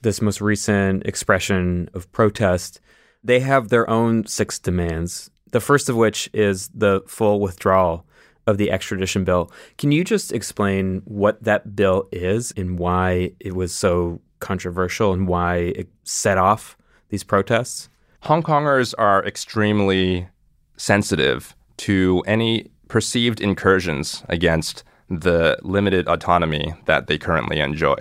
[0.00, 2.80] this most recent expression of protest.
[3.22, 5.30] They have their own six demands.
[5.50, 8.06] The first of which is the full withdrawal
[8.46, 9.50] of the extradition bill.
[9.78, 15.26] Can you just explain what that bill is and why it was so controversial and
[15.26, 16.76] why it set off
[17.08, 17.88] these protests?
[18.20, 20.28] Hong Kongers are extremely
[20.76, 27.96] sensitive to any perceived incursions against the limited autonomy that they currently enjoy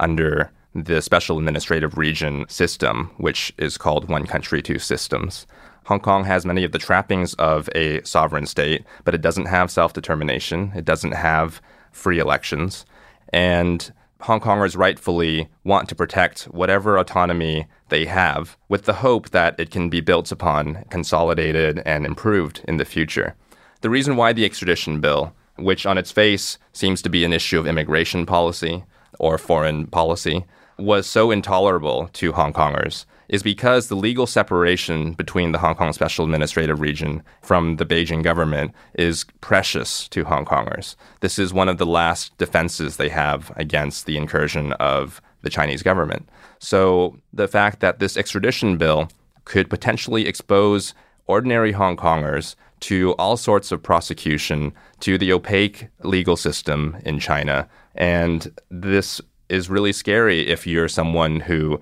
[0.00, 5.46] under the special administrative region system, which is called One Country, Two Systems.
[5.84, 9.70] Hong Kong has many of the trappings of a sovereign state, but it doesn't have
[9.70, 11.60] self determination, it doesn't have
[11.92, 12.86] free elections.
[13.32, 13.92] And
[14.22, 19.70] Hong Kongers rightfully want to protect whatever autonomy they have with the hope that it
[19.70, 23.34] can be built upon, consolidated, and improved in the future.
[23.82, 27.58] The reason why the extradition bill, which on its face seems to be an issue
[27.58, 28.84] of immigration policy
[29.18, 30.46] or foreign policy,
[30.78, 35.92] was so intolerable to Hong Kongers is because the legal separation between the Hong Kong
[35.92, 40.96] Special Administrative Region from the Beijing government is precious to Hong Kongers.
[41.20, 45.82] This is one of the last defenses they have against the incursion of the Chinese
[45.82, 46.28] government.
[46.58, 49.08] So the fact that this extradition bill
[49.44, 50.94] could potentially expose
[51.26, 57.66] ordinary Hong Kongers to all sorts of prosecution, to the opaque legal system in China.
[57.94, 61.80] And this is really scary if you're someone who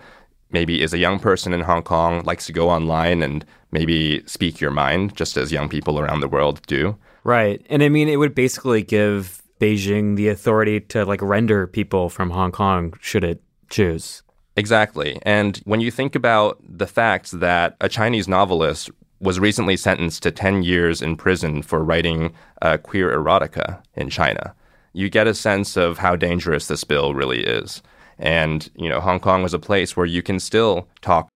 [0.53, 4.61] maybe is a young person in Hong Kong, likes to go online and maybe speak
[4.61, 6.97] your mind, just as young people around the world do.
[7.25, 7.65] Right.
[7.71, 12.31] And I mean, it would basically give Beijing the authority to like render people from
[12.31, 14.23] Hong Kong should it choose.
[14.57, 15.19] Exactly.
[15.23, 20.31] And when you think about the fact that a Chinese novelist was recently sentenced to
[20.31, 24.55] 10 years in prison for writing uh, queer erotica in China,
[24.93, 27.83] you get a sense of how dangerous this bill really is.
[28.19, 31.29] And, you know, Hong Kong was a place where you can still talk.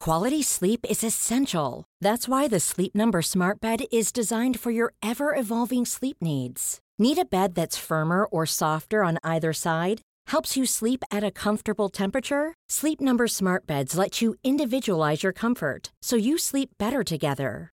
[0.00, 1.84] Quality sleep is essential.
[2.00, 6.78] That's why the Sleep Number Smart Bed is designed for your ever evolving sleep needs.
[7.00, 10.02] Need a bed that's firmer or softer on either side?
[10.28, 12.54] Helps you sleep at a comfortable temperature?
[12.68, 17.72] Sleep Number Smart Beds let you individualize your comfort so you sleep better together.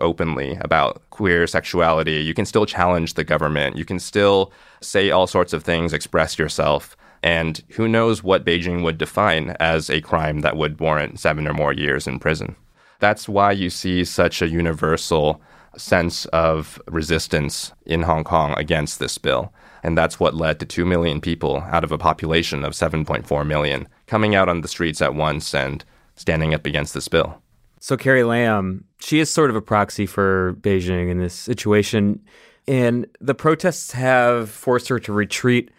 [0.00, 2.22] Openly about queer sexuality.
[2.22, 3.76] You can still challenge the government.
[3.76, 6.96] You can still say all sorts of things, express yourself.
[7.22, 11.54] And who knows what Beijing would define as a crime that would warrant seven or
[11.54, 12.56] more years in prison.
[12.98, 15.40] That's why you see such a universal
[15.76, 19.52] sense of resistance in Hong Kong against this bill.
[19.82, 23.88] And that's what led to 2 million people out of a population of 7.4 million
[24.06, 27.40] coming out on the streets at once and standing up against this bill.
[27.80, 32.20] So Carrie Lam, she is sort of a proxy for Beijing in this situation.
[32.66, 35.70] And the protests have forced her to retreat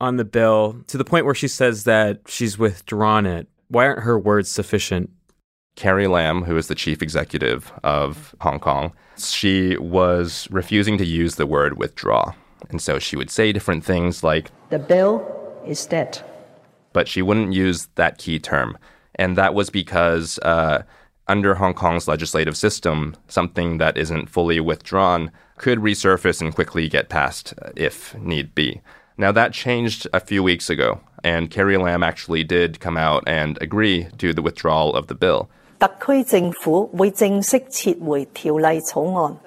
[0.00, 3.48] on the bill to the point where she says that she's withdrawn it.
[3.68, 5.10] Why aren't her words sufficient?
[5.76, 11.36] Carrie Lam, who is the chief executive of Hong Kong, she was refusing to use
[11.36, 12.32] the word withdraw.
[12.70, 16.20] And so she would say different things like, The bill is dead.
[16.92, 18.78] But she wouldn't use that key term.
[19.16, 20.82] And that was because uh,
[21.27, 27.09] under Hong Kong's legislative system, something that isn't fully withdrawn could resurface and quickly get
[27.09, 28.81] passed uh, if need be.
[29.17, 33.57] Now, that changed a few weeks ago, and Carrie Lam actually did come out and
[33.61, 35.49] agree to the withdrawal of the bill.
[35.77, 39.37] 特区政府会正式撤回条例草案。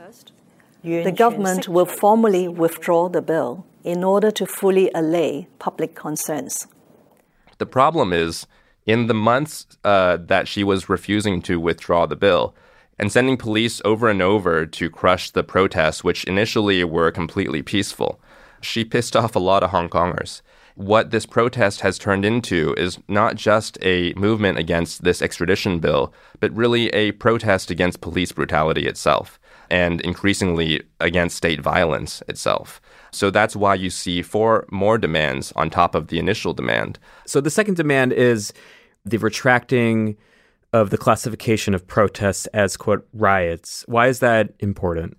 [0.83, 6.67] The government will formally withdraw the bill in order to fully allay public concerns.
[7.59, 8.47] The problem is,
[8.88, 12.56] in the months uh, that she was refusing to withdraw the bill
[13.00, 18.20] and sending police over and over to crush the protests, which initially were completely peaceful,
[18.62, 20.42] she pissed off a lot of Hong Kongers.
[20.76, 26.14] What this protest has turned into is not just a movement against this extradition bill,
[26.40, 32.80] but really a protest against police brutality itself and increasingly against state violence itself.
[33.12, 37.00] So that's why you see four more demands on top of the initial demand.
[37.26, 38.54] So the second demand is
[39.10, 40.18] the retracting
[40.74, 43.84] of the classification of protests as, quote, riots.
[43.88, 45.18] Why is that important?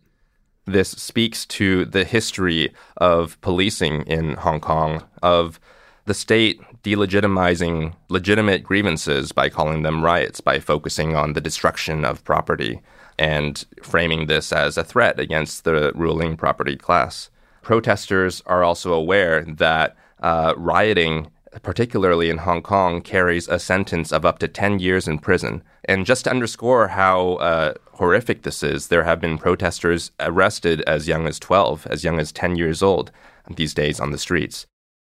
[0.67, 5.59] This speaks to the history of policing in Hong Kong, of
[6.05, 12.25] the state delegitimizing legitimate grievances by calling them riots, by focusing on the destruction of
[12.25, 12.81] property
[13.19, 17.31] and framing this as a threat against the ruling property class.
[17.63, 21.31] Protesters are also aware that uh, rioting,
[21.63, 25.63] particularly in Hong Kong, carries a sentence of up to 10 years in prison.
[25.85, 31.09] And just to underscore how uh, horrific this is, there have been protesters arrested as
[31.09, 33.11] young as 12, as young as 10 years old
[33.57, 34.67] these days on the streets.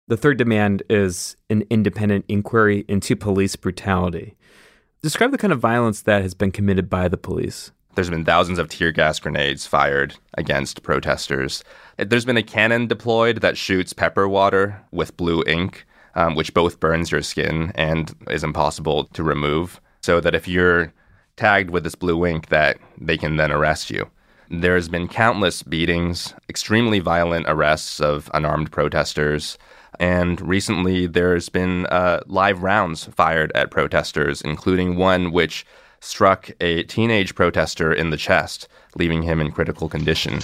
[0.08, 4.36] The third demand is an independent inquiry into police brutality.
[5.02, 7.72] Describe the kind of violence that has been committed by the police.
[7.98, 11.64] There's been thousands of tear gas grenades fired against protesters.
[11.98, 15.87] There's been a cannon deployed that shoots pepper water with blue ink,
[16.18, 19.80] um, which both burns your skin and is impossible to remove.
[20.02, 20.92] So that if you're
[21.38, 24.10] tagged with this blue ink, that they can then arrest you.
[24.50, 29.58] There's been countless beatings, extremely violent arrests of unarmed protesters,
[30.00, 35.66] and recently there's been uh, live rounds fired at protesters, including one which
[36.00, 40.40] struck a teenage protester in the chest, leaving him in critical condition.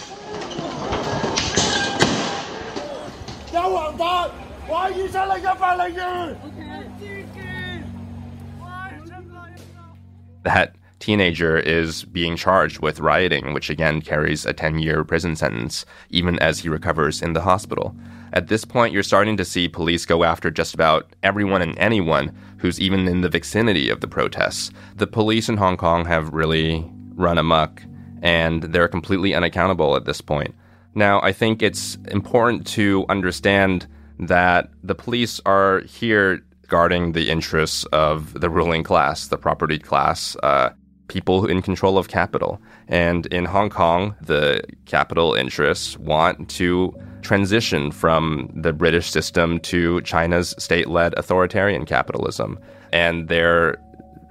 [10.44, 15.86] That teenager is being charged with rioting, which again carries a 10 year prison sentence,
[16.10, 17.96] even as he recovers in the hospital.
[18.34, 22.36] At this point, you're starting to see police go after just about everyone and anyone
[22.58, 24.72] who's even in the vicinity of the protests.
[24.96, 27.84] The police in Hong Kong have really run amok,
[28.24, 30.56] and they're completely unaccountable at this point.
[30.96, 33.86] Now, I think it's important to understand
[34.28, 40.36] that the police are here guarding the interests of the ruling class, the property class,
[40.44, 40.70] uh,
[41.08, 42.62] people in control of capital.
[42.88, 50.02] And in Hong Kong, the capital interests want to transition from the British system to
[50.02, 52.58] China's state led authoritarian capitalism.
[52.92, 53.78] And they're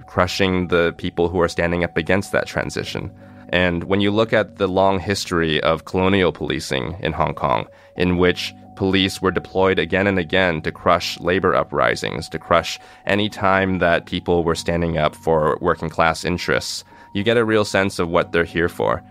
[0.07, 3.11] crushing the people who are standing up against that transition.
[3.49, 8.17] And when you look at the long history of colonial policing in Hong Kong, in
[8.17, 8.53] which
[8.83, 14.05] police were deployed again and again to crush labor uprisings, to crush any time that
[14.05, 18.33] people were standing up for working class interests, you get a real sense of what
[18.33, 19.01] they're here for.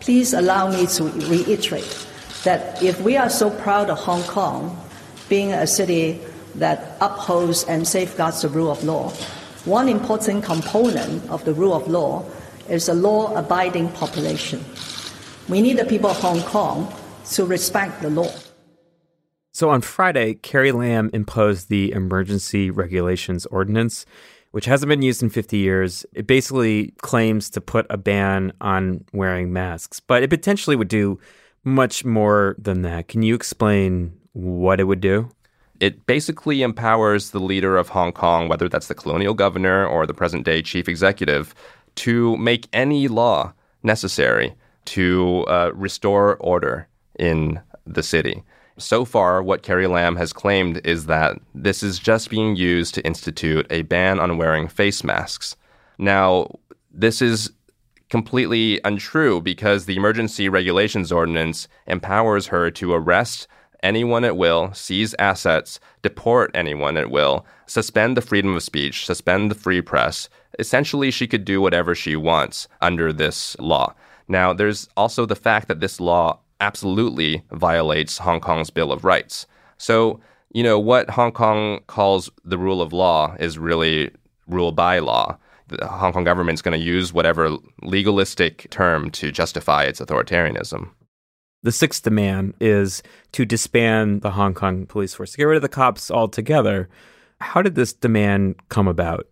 [0.00, 2.06] Please allow me to reiterate
[2.44, 4.74] that if we are so proud of Hong Kong
[5.28, 6.18] being a city
[6.54, 9.10] that upholds and safeguards the rule of law,
[9.66, 12.24] one important component of the rule of law
[12.70, 14.64] is a law abiding population.
[15.50, 16.90] We need the people of Hong Kong
[17.36, 18.32] to respect the law.
[19.54, 24.06] So on Friday, Carrie Lam imposed the Emergency Regulations Ordinance,
[24.52, 26.06] which hasn't been used in 50 years.
[26.14, 31.20] It basically claims to put a ban on wearing masks, but it potentially would do
[31.64, 33.08] much more than that.
[33.08, 35.28] Can you explain what it would do?
[35.80, 40.14] It basically empowers the leader of Hong Kong, whether that's the colonial governor or the
[40.14, 41.54] present day chief executive,
[41.96, 44.54] to make any law necessary
[44.86, 46.88] to uh, restore order
[47.18, 48.42] in the city.
[48.82, 53.06] So far, what Carrie Lam has claimed is that this is just being used to
[53.06, 55.56] institute a ban on wearing face masks.
[55.98, 56.58] Now,
[56.90, 57.52] this is
[58.10, 63.46] completely untrue because the Emergency Regulations Ordinance empowers her to arrest
[63.84, 69.50] anyone at will, seize assets, deport anyone at will, suspend the freedom of speech, suspend
[69.50, 70.28] the free press.
[70.58, 73.94] Essentially, she could do whatever she wants under this law.
[74.28, 79.46] Now, there's also the fact that this law absolutely violates Hong Kong's Bill of Rights.
[79.76, 80.20] So,
[80.54, 84.10] you know, what Hong Kong calls the rule of law is really
[84.46, 85.38] rule by law
[85.78, 90.90] the Hong Kong government is going to use whatever legalistic term to justify its authoritarianism.
[91.62, 93.02] The sixth demand is
[93.32, 96.88] to disband the Hong Kong police force, to get rid of the cops altogether.
[97.40, 99.28] How did this demand come about?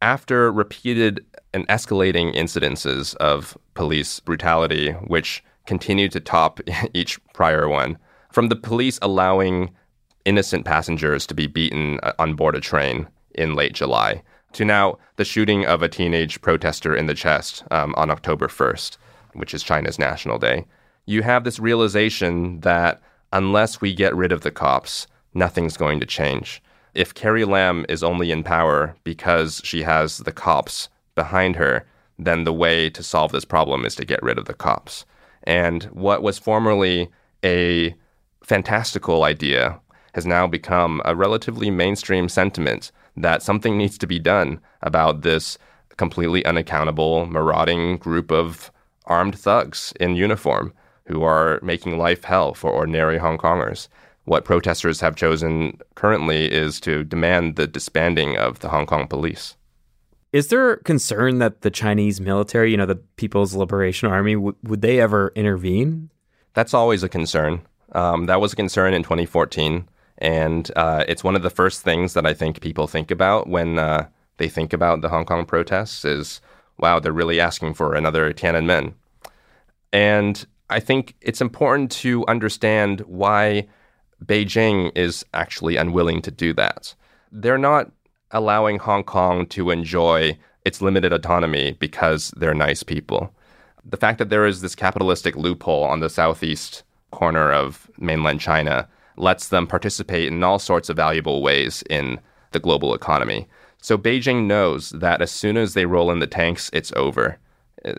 [0.00, 6.60] After repeated and escalating incidences of police brutality, which continued to top
[6.94, 7.98] each prior one,
[8.30, 9.74] from the police allowing
[10.24, 14.98] innocent passengers to be beaten uh, on board a train in late July, to now
[15.16, 18.96] the shooting of a teenage protester in the chest um, on October 1st,
[19.34, 20.64] which is China's National Day,
[21.04, 23.00] you have this realization that
[23.32, 26.62] unless we get rid of the cops, nothing's going to change.
[26.94, 31.86] If Carrie Lam is only in power because she has the cops behind her,
[32.18, 35.04] then the way to solve this problem is to get rid of the cops.
[35.46, 37.10] And what was formerly
[37.44, 37.94] a
[38.42, 39.80] fantastical idea
[40.14, 45.58] has now become a relatively mainstream sentiment that something needs to be done about this
[45.96, 48.70] completely unaccountable, marauding group of
[49.06, 50.72] armed thugs in uniform
[51.06, 53.88] who are making life hell for ordinary Hong Kongers.
[54.24, 59.56] What protesters have chosen currently is to demand the disbanding of the Hong Kong police.
[60.36, 64.82] Is there concern that the Chinese military, you know, the People's Liberation Army, w- would
[64.82, 66.10] they ever intervene?
[66.52, 67.62] That's always a concern.
[67.92, 69.88] Um, that was a concern in 2014.
[70.18, 73.78] And uh, it's one of the first things that I think people think about when
[73.78, 76.42] uh, they think about the Hong Kong protests is,
[76.76, 78.92] wow, they're really asking for another Tiananmen.
[79.90, 83.68] And I think it's important to understand why
[84.22, 86.94] Beijing is actually unwilling to do that.
[87.32, 87.90] They're not
[88.30, 93.32] allowing Hong Kong to enjoy its limited autonomy because they're nice people.
[93.84, 98.88] The fact that there is this capitalistic loophole on the southeast corner of mainland China
[99.16, 102.20] lets them participate in all sorts of valuable ways in
[102.52, 103.46] the global economy.
[103.80, 107.38] So Beijing knows that as soon as they roll in the tanks, it's over.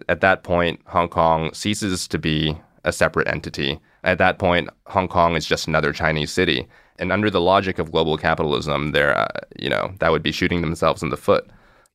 [0.10, 3.80] At that point, Hong Kong ceases to be a separate entity.
[4.04, 6.68] At that point, Hong Kong is just another Chinese city.
[7.00, 9.28] And under the logic of global capitalism, they're, uh,
[9.60, 11.50] you know, that would be shooting themselves in the foot.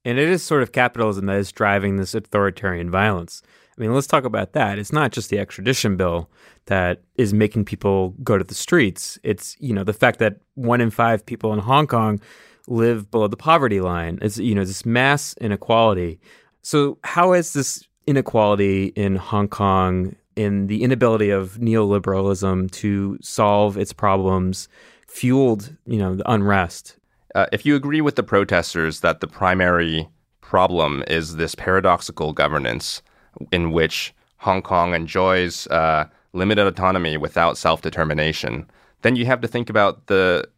[0.05, 3.42] And it is sort of capitalism that is driving this authoritarian violence.
[3.76, 4.78] I mean, let's talk about that.
[4.78, 6.28] It's not just the extradition bill
[6.66, 9.18] that is making people go to the streets.
[9.22, 12.20] It's, you know, the fact that one in five people in Hong Kong
[12.68, 14.18] live below the poverty line.
[14.22, 16.20] It's, you know, this mass inequality.
[16.62, 23.76] So, how is this inequality in Hong Kong, in the inability of neoliberalism to solve
[23.76, 24.68] its problems,
[25.12, 26.96] fueled, you know, the unrest?
[27.34, 30.08] Uh, if you agree with the protesters that the primary
[30.40, 33.02] problem is this paradoxical governance
[33.50, 38.68] in which Hong Kong enjoys uh, limited autonomy without self determination,
[39.02, 40.48] then you have to think about the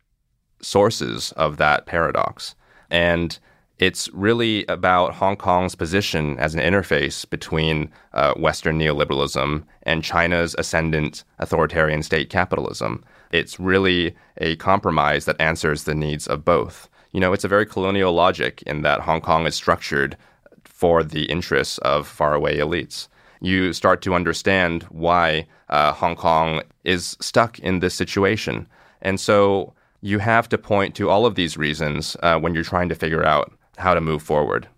[0.63, 2.55] sources of that paradox.
[2.91, 3.39] And
[3.79, 10.55] it's really about Hong Kong's position as an interface between uh, Western neoliberalism and China's
[10.59, 13.05] ascendant authoritarian state capitalism.
[13.35, 16.89] It's really a compromise that answers the needs of both.
[17.11, 20.17] You know, it's a very colonial logic in that Hong Kong is structured
[20.63, 23.09] for the interests of faraway elites.
[23.41, 28.69] You start to understand why uh, Hong Kong is stuck in this situation.
[29.03, 32.89] And so you have to point to all of these reasons uh, when you're trying
[32.91, 34.69] to figure out how to move forward.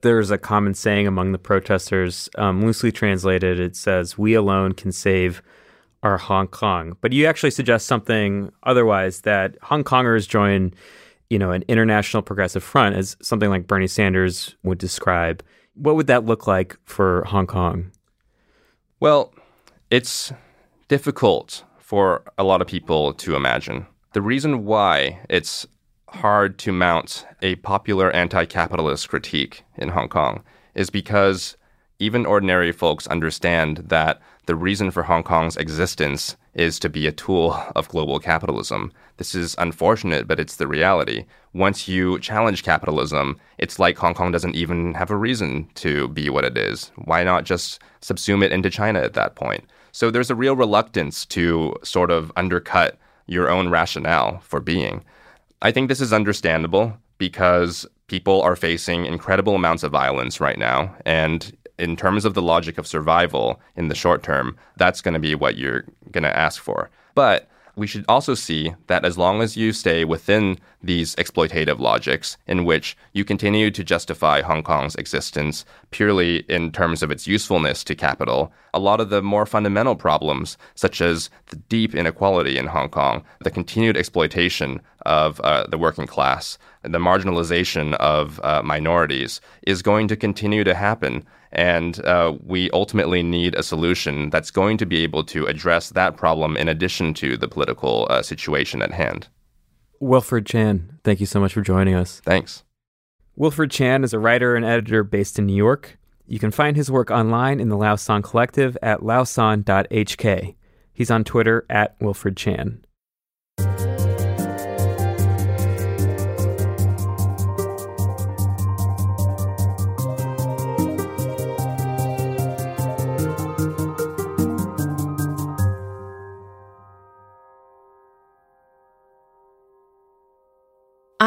[0.00, 4.90] There's a common saying among the protesters, um, loosely translated, it says, We alone can
[4.90, 5.42] save
[6.02, 6.96] our Hong Kong.
[7.00, 10.74] But you actually suggest something otherwise that Hong Kongers join,
[11.30, 15.42] you know, an international progressive front, as something like Bernie Sanders would describe.
[15.74, 17.90] What would that look like for Hong Kong?
[19.00, 19.32] Well,
[19.90, 20.32] it's
[20.88, 23.86] difficult for a lot of people to imagine.
[24.12, 25.66] The reason why it's
[26.08, 30.42] hard to mount a popular anti capitalist critique in Hong Kong
[30.74, 31.56] is because
[32.02, 37.12] even ordinary folks understand that the reason for Hong Kong's existence is to be a
[37.12, 38.92] tool of global capitalism.
[39.18, 41.24] This is unfortunate, but it's the reality.
[41.54, 46.28] Once you challenge capitalism, it's like Hong Kong doesn't even have a reason to be
[46.28, 46.90] what it is.
[46.96, 49.64] Why not just subsume it into China at that point?
[49.92, 55.04] So there's a real reluctance to sort of undercut your own rationale for being.
[55.62, 60.94] I think this is understandable because people are facing incredible amounts of violence right now.
[61.06, 65.20] And in terms of the logic of survival in the short term, that's going to
[65.20, 66.90] be what you're going to ask for.
[67.16, 72.36] But we should also see that as long as you stay within these exploitative logics
[72.46, 77.82] in which you continue to justify Hong Kong's existence purely in terms of its usefulness
[77.84, 82.66] to capital, a lot of the more fundamental problems, such as the deep inequality in
[82.66, 89.40] Hong Kong, the continued exploitation of uh, the working class, the marginalization of uh, minorities,
[89.66, 91.24] is going to continue to happen.
[91.52, 96.16] And uh, we ultimately need a solution that's going to be able to address that
[96.16, 99.28] problem in addition to the political uh, situation at hand.
[100.00, 102.20] Wilfred Chan, thank you so much for joining us.
[102.24, 102.64] Thanks.
[103.36, 105.98] Wilfred Chan is a writer and editor based in New York.
[106.26, 110.54] You can find his work online in the Lausan Collective at lausan.hk.
[110.92, 112.84] He's on Twitter at Wilfred Chan.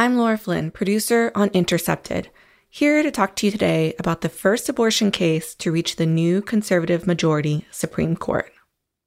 [0.06, 2.30] I'm Laura Flynn, producer on Intercepted,
[2.70, 6.44] here to talk to you today about the first abortion case to reach the new
[6.44, 8.52] conservative majority Supreme Court.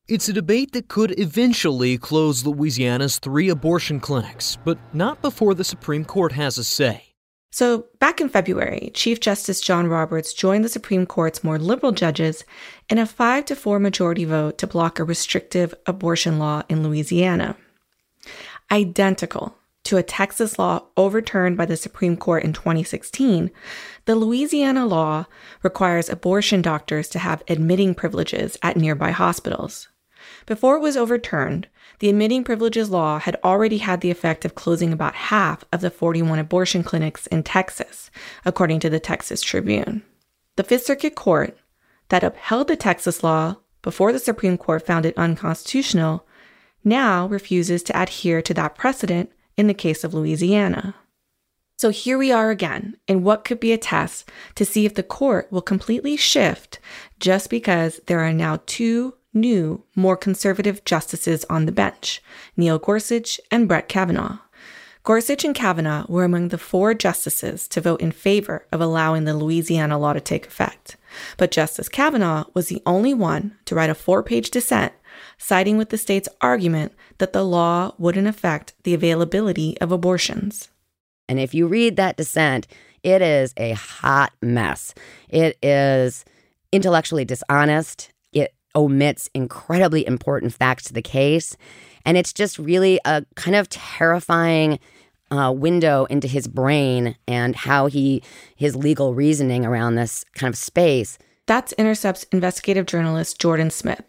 [0.09, 5.63] It's a debate that could eventually close Louisiana's three abortion clinics, but not before the
[5.63, 7.15] Supreme Court has a say.
[7.53, 12.45] So, back in February, Chief Justice John Roberts joined the Supreme Court's more liberal judges
[12.89, 17.55] in a 5 to 4 majority vote to block a restrictive abortion law in Louisiana.
[18.73, 19.58] Identical
[19.89, 23.51] to a Texas law overturned by the Supreme Court in 2016,
[24.05, 25.25] the Louisiana law
[25.63, 29.89] requires abortion doctors to have admitting privileges at nearby hospitals.
[30.45, 31.69] Before it was overturned,
[32.01, 35.91] the admitting privileges law had already had the effect of closing about half of the
[35.91, 38.11] 41 abortion clinics in Texas,
[38.45, 40.03] according to the Texas Tribune.
[40.57, 41.57] The Fifth Circuit Court,
[42.11, 46.27] that upheld the Texas law before the Supreme Court found it unconstitutional,
[46.85, 50.95] now refuses to adhere to that precedent in the case of Louisiana.
[51.77, 55.03] So here we are again in what could be a test to see if the
[55.03, 56.81] court will completely shift
[57.21, 62.23] just because there are now two new, more conservative justices on the bench
[62.57, 64.39] Neil Gorsuch and Brett Kavanaugh.
[65.05, 69.35] Gorsuch and Kavanaugh were among the four justices to vote in favor of allowing the
[69.35, 70.97] Louisiana law to take effect.
[71.37, 74.93] But Justice Kavanaugh was the only one to write a four page dissent
[75.39, 80.69] siding with the state's argument that the law wouldn't affect the availability of abortions.
[81.29, 82.67] And if you read that dissent,
[83.03, 84.95] it is a hot mess.
[85.29, 86.25] It is
[86.73, 88.11] intellectually dishonest.
[88.33, 91.57] It omits incredibly important facts to the case.
[92.05, 94.79] And it's just really a kind of terrifying
[95.31, 98.23] uh, window into his brain and how he,
[98.57, 101.19] his legal reasoning around this kind of space.
[101.47, 104.03] That's Intercept's investigative journalist Jordan Smith.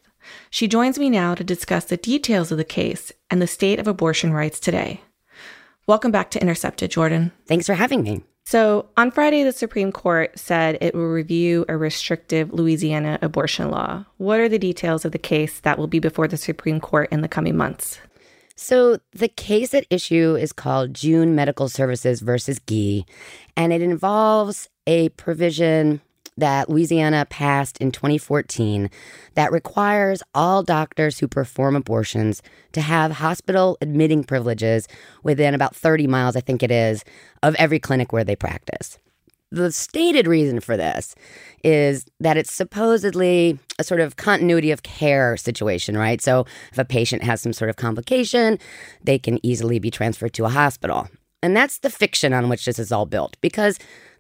[0.50, 3.88] She joins me now to discuss the details of the case and the state of
[3.88, 5.02] abortion rights today.
[5.88, 7.32] Welcome back to Intercepted, Jordan.
[7.48, 8.24] Thanks for having me.
[8.46, 14.06] So, on Friday, the Supreme Court said it will review a restrictive Louisiana abortion law.
[14.18, 17.22] What are the details of the case that will be before the Supreme Court in
[17.22, 18.00] the coming months?
[18.56, 23.06] So, the case at issue is called June Medical Services versus Gee,
[23.56, 26.02] and it involves a provision
[26.40, 28.90] that Louisiana passed in 2014
[29.36, 34.88] that requires all doctors who perform abortions to have hospital admitting privileges
[35.24, 37.04] within about 30 miles, I think it is,
[37.44, 39.00] of every clinic where they practice.
[39.52, 41.16] The stated reason for this
[41.64, 46.22] is that it's supposedly a sort of continuity of care situation, right?
[46.22, 48.60] So if a patient has some sort of complication,
[49.04, 51.08] they can easily be transferred to a hospital.
[51.42, 53.80] And that's the fiction on which this is all built because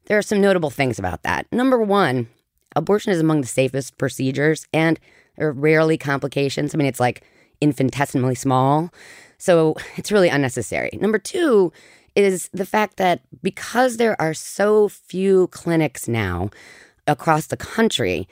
[0.10, 1.48] there are some notable things about that.
[1.52, 2.28] Number one,
[2.76, 5.00] abortion is among the safest procedures and
[5.38, 6.76] there are rarely complications.
[6.76, 7.24] I mean, it's like
[7.62, 8.92] infinitesimally small.
[9.38, 10.90] So it's really unnecessary.
[11.00, 11.72] Number two
[12.16, 16.50] is the fact that because there are so few clinics now
[17.08, 18.28] across the country,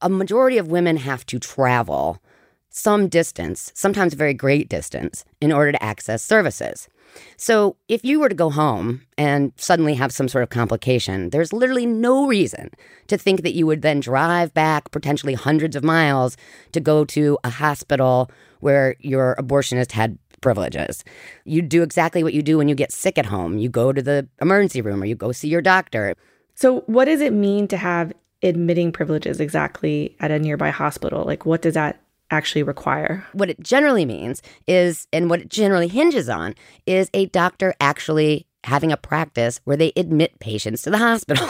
[0.00, 2.22] a majority of women have to travel
[2.70, 6.88] some distance, sometimes a very great distance, in order to access services.
[7.36, 11.52] So, if you were to go home and suddenly have some sort of complication, there's
[11.52, 12.70] literally no reason
[13.06, 16.36] to think that you would then drive back potentially hundreds of miles
[16.72, 18.30] to go to a hospital
[18.60, 21.04] where your abortionist had privileges.
[21.44, 23.58] You do exactly what you do when you get sick at home.
[23.58, 26.14] You go to the emergency room or you go see your doctor.
[26.54, 31.24] So, what does it mean to have admitting privileges exactly at a nearby hospital?
[31.24, 33.26] Like, what does that actually require.
[33.32, 36.54] What it generally means is, and what it generally hinges on,
[36.86, 41.46] is a doctor actually having a practice where they admit patients to the hospital.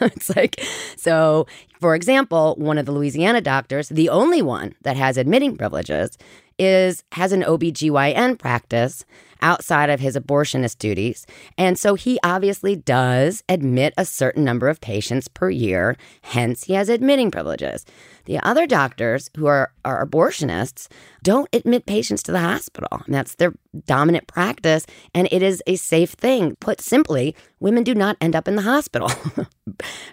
[0.00, 0.62] it's like,
[0.96, 1.46] so
[1.80, 6.16] for example, one of the Louisiana doctors, the only one that has admitting privileges,
[6.58, 9.04] is has an OBGYN practice
[9.42, 11.26] outside of his abortionist duties.
[11.58, 16.74] And so he obviously does admit a certain number of patients per year, hence he
[16.74, 17.84] has admitting privileges.
[18.24, 20.88] The other doctors who are, are abortionists
[21.22, 23.02] don't admit patients to the hospital.
[23.04, 23.52] And that's their
[23.84, 24.86] dominant practice.
[25.14, 26.56] And it is a safe thing.
[26.56, 29.10] Put simply, women do not end up in the hospital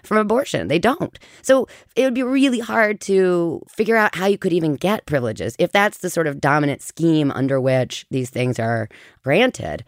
[0.02, 0.68] from abortion.
[0.68, 1.18] They don't.
[1.42, 5.56] So it would be really hard to figure out how you could even get privileges
[5.58, 8.88] if that's the sort of dominant scheme under which these things are
[9.22, 9.84] granted.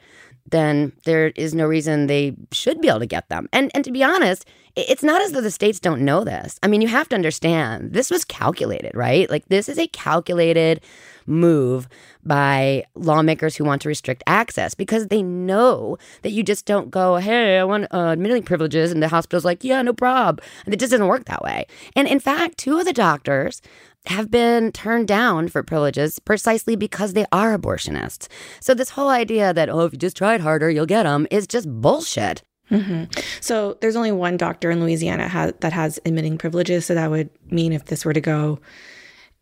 [0.51, 3.49] Then there is no reason they should be able to get them.
[3.53, 6.59] And and to be honest, it's not as though the states don't know this.
[6.62, 9.28] I mean, you have to understand this was calculated, right?
[9.28, 10.80] Like this is a calculated
[11.26, 11.88] move
[12.24, 17.16] by lawmakers who want to restrict access because they know that you just don't go,
[17.16, 20.45] hey, I want uh, admitting privileges, and the hospital's like, yeah, no problem.
[20.64, 21.66] And it just doesn't work that way.
[21.95, 23.61] And in fact, two of the doctors
[24.07, 28.29] have been turned down for privileges precisely because they are abortionists.
[28.61, 31.47] So this whole idea that, oh, if you just tried harder, you'll get them is
[31.47, 32.43] just bullshit.
[32.71, 33.05] Mm-hmm.
[33.41, 36.87] So there's only one doctor in Louisiana ha- that has admitting privileges.
[36.87, 38.59] So that would mean if this were to go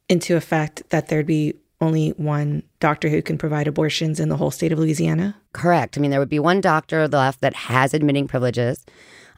[0.09, 4.51] into effect, that there'd be only one doctor who can provide abortions in the whole
[4.51, 5.37] state of Louisiana?
[5.53, 5.97] Correct.
[5.97, 8.85] I mean, there would be one doctor left that has admitting privileges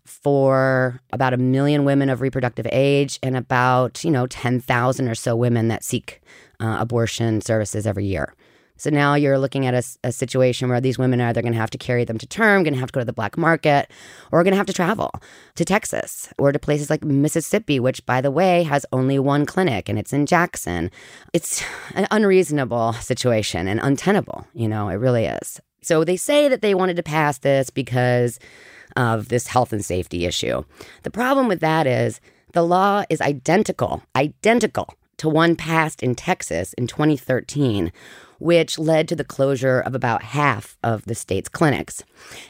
[0.05, 5.37] for about a million women of reproductive age and about, you know, 10,000 or so
[5.37, 6.21] women that seek
[6.61, 8.35] uh, abortion services every year.
[8.77, 11.59] So now you're looking at a, a situation where these women are either going to
[11.59, 13.89] have to carry them to term, going to have to go to the black market,
[14.33, 15.13] or going to have to travel
[15.55, 19.89] to Texas or to places like Mississippi, which, by the way, has only one clinic
[19.89, 20.91] and it's in Jackson.
[21.33, 21.63] It's
[21.95, 24.49] an unreasonable situation and untenable.
[24.53, 25.61] You know, it really is.
[25.83, 28.41] So they say that they wanted to pass this because
[28.97, 30.65] of this health and safety issue.
[31.03, 32.21] The problem with that is
[32.53, 37.93] the law is identical, identical to one passed in Texas in 2013,
[38.41, 42.03] which led to the closure of about half of the state's clinics.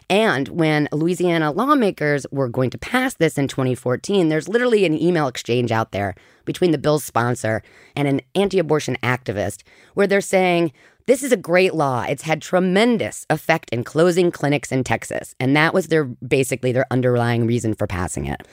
[0.09, 5.28] And when Louisiana lawmakers were going to pass this in 2014, there's literally an email
[5.28, 6.14] exchange out there
[6.47, 7.62] between the bill's sponsor
[7.95, 9.62] and an anti abortion activist
[9.93, 10.72] where they're saying,
[11.07, 12.03] this is a great law.
[12.03, 16.86] It's had tremendous effect in closing clinics in Texas, and that was their basically their
[16.90, 18.46] underlying reason for passing it.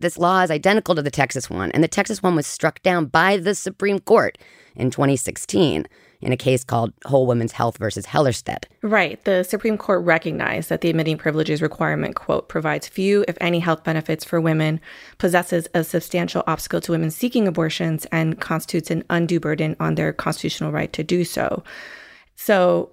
[0.00, 3.06] This law is identical to the Texas one, and the Texas one was struck down
[3.06, 4.38] by the Supreme Court
[4.76, 5.86] in 2016
[6.20, 8.64] in a case called Whole Women's Health versus Hellerstedt.
[8.82, 9.22] Right.
[9.24, 13.84] The Supreme Court recognized that the admitting privileges requirement, quote, provides few, if any, health
[13.84, 14.80] benefits for women,
[15.18, 20.12] possesses a substantial obstacle to women seeking abortions, and constitutes an undue burden on their
[20.12, 21.62] constitutional right to do so.
[22.34, 22.90] So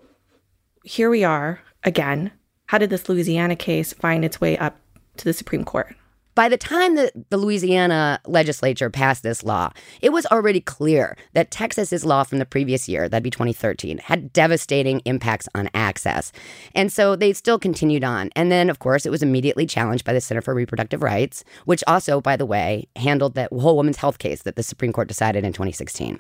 [0.84, 2.32] here we are again.
[2.68, 4.78] How did this Louisiana case find its way up
[5.18, 5.96] to the Supreme Court?
[6.36, 9.72] By the time that the Louisiana legislature passed this law,
[10.02, 14.34] it was already clear that Texas's law from the previous year, that'd be 2013, had
[14.34, 16.34] devastating impacts on access.
[16.74, 18.32] And so they still continued on.
[18.36, 21.86] And then, of course, it was immediately challenged by the Center for Reproductive Rights, which
[21.88, 25.46] also, by the way, handled that whole woman's health case that the Supreme Court decided
[25.46, 26.20] in 2016.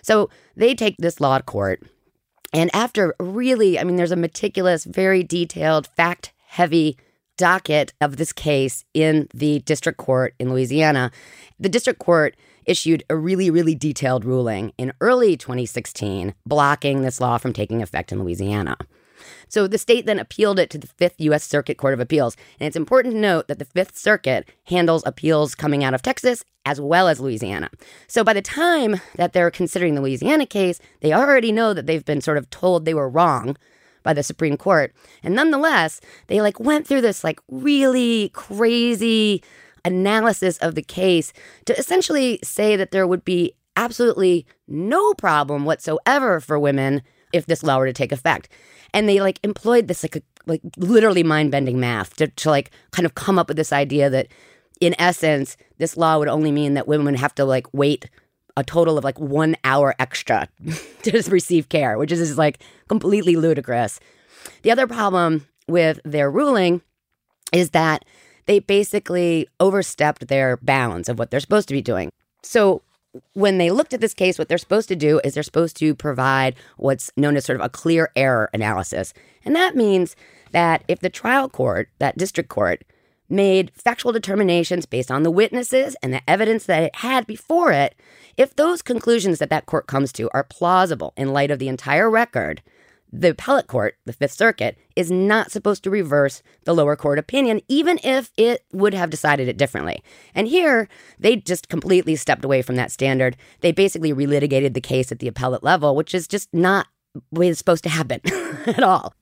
[0.00, 1.82] So they take this law to court.
[2.54, 6.96] And after really, I mean, there's a meticulous, very detailed, fact heavy
[7.40, 11.10] docket of this case in the district court in Louisiana,
[11.58, 12.36] the district court
[12.66, 18.12] issued a really, really detailed ruling in early 2016 blocking this law from taking effect
[18.12, 18.76] in Louisiana.
[19.48, 21.42] So the state then appealed it to the Fifth U.S.
[21.42, 22.36] Circuit Court of Appeals.
[22.58, 26.44] And it's important to note that the Fifth Circuit handles appeals coming out of Texas
[26.66, 27.70] as well as Louisiana.
[28.06, 32.04] So by the time that they're considering the Louisiana case, they already know that they've
[32.04, 33.56] been sort of told they were wrong
[34.02, 34.94] by the Supreme Court.
[35.22, 39.42] And nonetheless, they like went through this like really crazy
[39.84, 41.32] analysis of the case
[41.64, 47.62] to essentially say that there would be absolutely no problem whatsoever for women if this
[47.62, 48.48] law were to take effect.
[48.92, 53.06] And they like employed this like a, like literally mind-bending math to, to like kind
[53.06, 54.28] of come up with this idea that
[54.80, 58.10] in essence this law would only mean that women would have to like wait
[58.60, 60.48] a total of like one hour extra
[61.02, 63.98] to receive care, which is like completely ludicrous.
[64.62, 66.82] The other problem with their ruling
[67.52, 68.04] is that
[68.46, 72.10] they basically overstepped their bounds of what they're supposed to be doing.
[72.42, 72.82] So
[73.32, 75.94] when they looked at this case, what they're supposed to do is they're supposed to
[75.94, 79.12] provide what's known as sort of a clear error analysis.
[79.44, 80.14] And that means
[80.52, 82.84] that if the trial court, that district court,
[83.30, 87.94] made factual determinations based on the witnesses and the evidence that it had before it,
[88.36, 92.10] if those conclusions that that court comes to are plausible in light of the entire
[92.10, 92.62] record,
[93.12, 97.60] the appellate court, the Fifth Circuit, is not supposed to reverse the lower court opinion,
[97.68, 100.02] even if it would have decided it differently.
[100.34, 103.36] And here, they just completely stepped away from that standard.
[103.60, 106.86] They basically relitigated the case at the appellate level, which is just not
[107.32, 108.20] way it's supposed to happen
[108.66, 109.14] at all.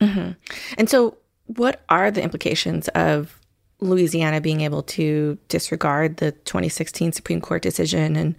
[0.00, 0.32] Mm-hmm.
[0.78, 3.38] And so, what are the implications of
[3.80, 8.34] Louisiana being able to disregard the 2016 Supreme Court decision and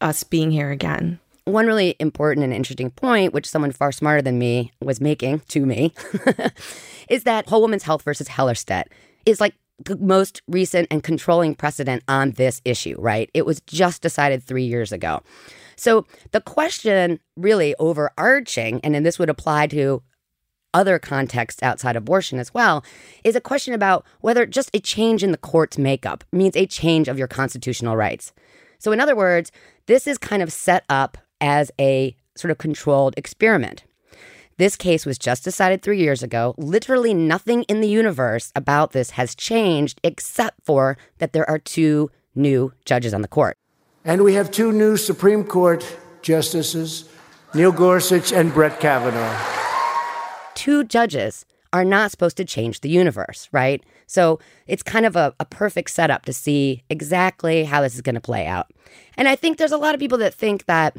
[0.00, 1.18] us being here again.
[1.44, 5.66] One really important and interesting point, which someone far smarter than me was making to
[5.66, 5.92] me,
[7.08, 8.84] is that Whole Woman's Health versus Hellerstedt
[9.26, 13.30] is like the most recent and controlling precedent on this issue, right?
[13.34, 15.22] It was just decided three years ago.
[15.76, 20.02] So the question, really overarching, and then this would apply to
[20.74, 22.84] other contexts outside abortion as well,
[23.24, 27.08] is a question about whether just a change in the court's makeup means a change
[27.08, 28.32] of your constitutional rights.
[28.78, 29.52] So, in other words,
[29.86, 33.84] this is kind of set up as a sort of controlled experiment.
[34.58, 36.54] This case was just decided three years ago.
[36.56, 42.10] Literally nothing in the universe about this has changed except for that there are two
[42.34, 43.56] new judges on the court.
[44.04, 45.84] And we have two new Supreme Court
[46.22, 47.08] justices,
[47.54, 49.71] Neil Gorsuch and Brett Kavanaugh.
[50.54, 53.82] Two judges are not supposed to change the universe, right?
[54.06, 58.14] So it's kind of a, a perfect setup to see exactly how this is going
[58.14, 58.70] to play out.
[59.16, 60.96] And I think there's a lot of people that think that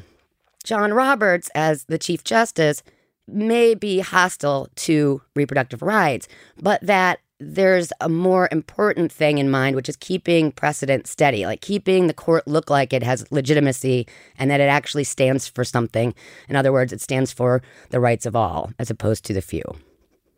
[0.64, 2.82] John Roberts, as the Chief Justice,
[3.28, 6.28] may be hostile to reproductive rights,
[6.62, 11.62] but that there's a more important thing in mind, which is keeping precedent steady, like
[11.62, 16.14] keeping the court look like it has legitimacy and that it actually stands for something.
[16.50, 19.64] In other words, it stands for the rights of all as opposed to the few.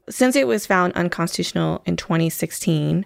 [0.10, 3.06] Since it was found unconstitutional in 2016,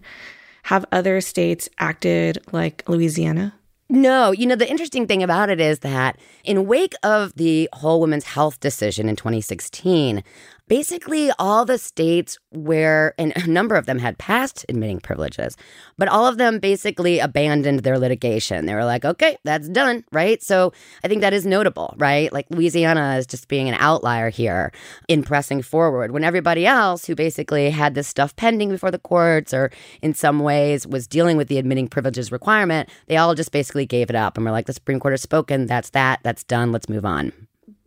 [0.63, 3.55] have other states acted like Louisiana?
[3.91, 7.99] No, you know, the interesting thing about it is that in wake of the whole
[7.99, 10.23] women's health decision in 2016,
[10.69, 15.57] basically all the states where, and a number of them had passed admitting privileges,
[15.97, 18.65] but all of them basically abandoned their litigation.
[18.65, 20.41] They were like, okay, that's done, right?
[20.41, 20.71] So
[21.03, 22.31] I think that is notable, right?
[22.31, 24.71] Like Louisiana is just being an outlier here
[25.07, 29.53] in pressing forward when everybody else who basically had this stuff pending before the courts
[29.53, 29.71] or
[30.03, 34.09] in some ways was dealing with the admitting privileges requirement, they all just basically gave
[34.09, 36.87] it up and were like, the Supreme Court has spoken, that's that, that's done, let's
[36.87, 37.33] move on.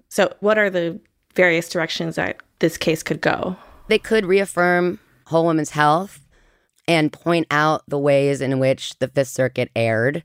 [0.08, 1.00] So, what are the
[1.34, 3.56] various directions that this case could go.
[3.88, 6.26] They could reaffirm whole woman's health
[6.88, 10.24] and point out the ways in which the Fifth Circuit erred.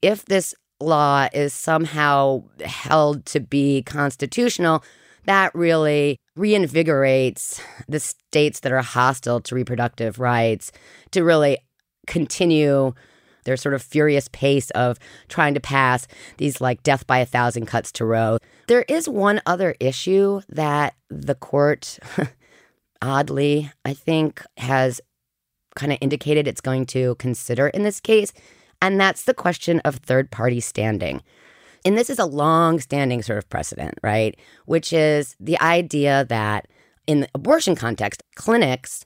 [0.00, 4.84] If this law is somehow held to be constitutional,
[5.24, 10.72] that really reinvigorates the states that are hostile to reproductive rights
[11.12, 11.58] to really
[12.06, 12.92] continue
[13.44, 14.98] their sort of furious pace of
[15.28, 16.06] trying to pass
[16.36, 18.38] these like death by a thousand cuts to Roe.
[18.72, 21.98] There is one other issue that the court,
[23.02, 24.98] oddly, I think, has
[25.76, 28.32] kind of indicated it's going to consider in this case,
[28.80, 31.20] and that's the question of third party standing.
[31.84, 34.40] And this is a long standing sort of precedent, right?
[34.64, 36.66] Which is the idea that
[37.06, 39.04] in the abortion context, clinics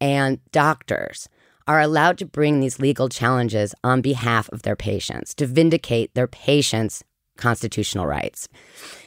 [0.00, 1.28] and doctors
[1.68, 6.26] are allowed to bring these legal challenges on behalf of their patients to vindicate their
[6.26, 7.04] patients'
[7.36, 8.48] constitutional rights.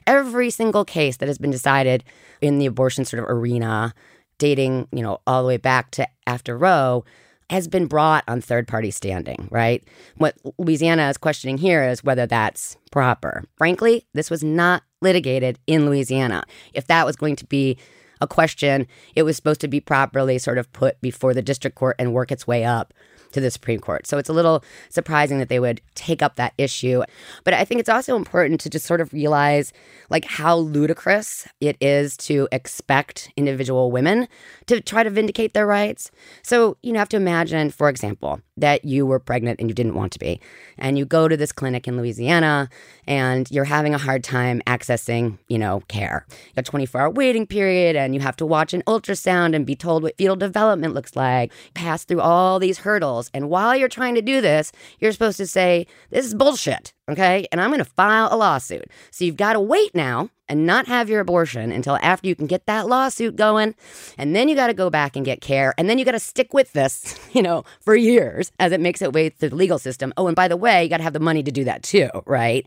[0.05, 2.03] Every single case that has been decided
[2.41, 3.93] in the abortion sort of arena,
[4.37, 7.03] dating, you know, all the way back to after Roe,
[7.49, 9.83] has been brought on third party standing, right?
[10.17, 13.45] What Louisiana is questioning here is whether that's proper.
[13.57, 16.43] Frankly, this was not litigated in Louisiana.
[16.73, 17.77] If that was going to be
[18.19, 21.95] a question, it was supposed to be properly sort of put before the district court
[21.99, 22.93] and work its way up
[23.31, 24.07] to the Supreme Court.
[24.07, 27.03] So it's a little surprising that they would take up that issue.
[27.43, 29.73] But I think it's also important to just sort of realize
[30.09, 34.27] like how ludicrous it is to expect individual women
[34.67, 36.11] to try to vindicate their rights.
[36.43, 39.93] So, you know, have to imagine, for example, that you were pregnant and you didn't
[39.93, 40.41] want to be.
[40.77, 42.69] And you go to this clinic in Louisiana
[43.05, 46.25] and you're having a hard time accessing, you know, care.
[46.57, 50.03] A 24 hour waiting period and you have to watch an ultrasound and be told
[50.03, 53.29] what fetal development looks like, pass through all these hurdles.
[53.33, 56.93] And while you're trying to do this, you're supposed to say, this is bullshit.
[57.09, 57.47] Okay.
[57.51, 58.85] And I'm going to file a lawsuit.
[59.11, 62.47] So you've got to wait now and not have your abortion until after you can
[62.47, 63.75] get that lawsuit going.
[64.17, 65.73] And then you got to go back and get care.
[65.77, 69.01] And then you got to stick with this, you know, for years as it makes
[69.01, 70.13] its way through the legal system.
[70.17, 72.09] Oh, and by the way, you got to have the money to do that too,
[72.25, 72.65] right?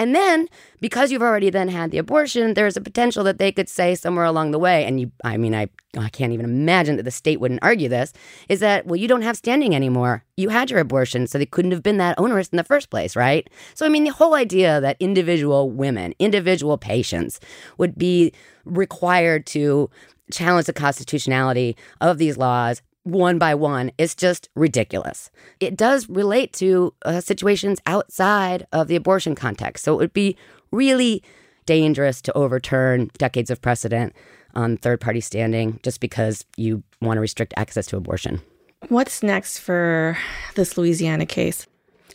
[0.00, 0.48] And then
[0.80, 4.24] because you've already then had the abortion, there's a potential that they could say somewhere
[4.24, 7.38] along the way, and you, I mean, I, I can't even imagine that the state
[7.38, 8.14] wouldn't argue this,
[8.48, 10.24] is that, well, you don't have standing anymore.
[10.38, 13.14] You had your abortion, so they couldn't have been that onerous in the first place,
[13.14, 13.50] right?
[13.74, 17.38] So, I mean, the whole idea that individual women, individual patients
[17.76, 18.32] would be
[18.64, 19.90] required to
[20.32, 22.80] challenge the constitutionality of these laws
[23.12, 25.30] one by one is just ridiculous.
[25.60, 29.84] It does relate to uh, situations outside of the abortion context.
[29.84, 30.36] So it would be
[30.70, 31.22] really
[31.66, 34.14] dangerous to overturn decades of precedent
[34.54, 38.40] on third party standing just because you want to restrict access to abortion.
[38.88, 40.16] What's next for
[40.54, 41.66] this Louisiana case?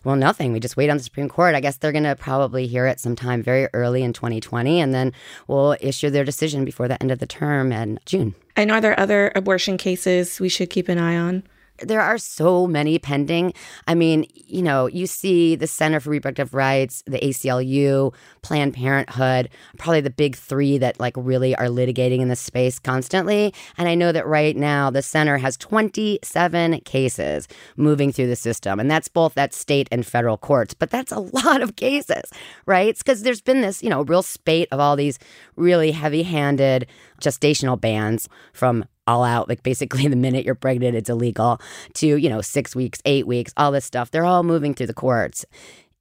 [0.05, 0.53] Well, nothing.
[0.53, 1.55] We just wait on the Supreme Court.
[1.55, 5.11] I guess they're going to probably hear it sometime very early in 2020, and then
[5.47, 8.35] we'll issue their decision before the end of the term in June.
[8.55, 11.43] And are there other abortion cases we should keep an eye on
[11.81, 13.53] There are so many pending.
[13.87, 19.49] I mean, you know, you see the Center for Reproductive Rights, the ACLU, Planned Parenthood,
[19.77, 23.53] probably the big three that like really are litigating in this space constantly.
[23.77, 28.79] And I know that right now the center has 27 cases moving through the system.
[28.79, 30.73] And that's both at state and federal courts.
[30.73, 32.31] But that's a lot of cases,
[32.65, 32.97] right?
[32.97, 35.19] Because there's been this, you know, real spate of all these
[35.57, 36.87] really heavy handed
[37.21, 41.59] gestational bans from all out, like basically the minute you're pregnant, it's illegal,
[41.95, 44.11] to, you know, six weeks, eight weeks, all this stuff.
[44.11, 45.45] They're all moving through the courts.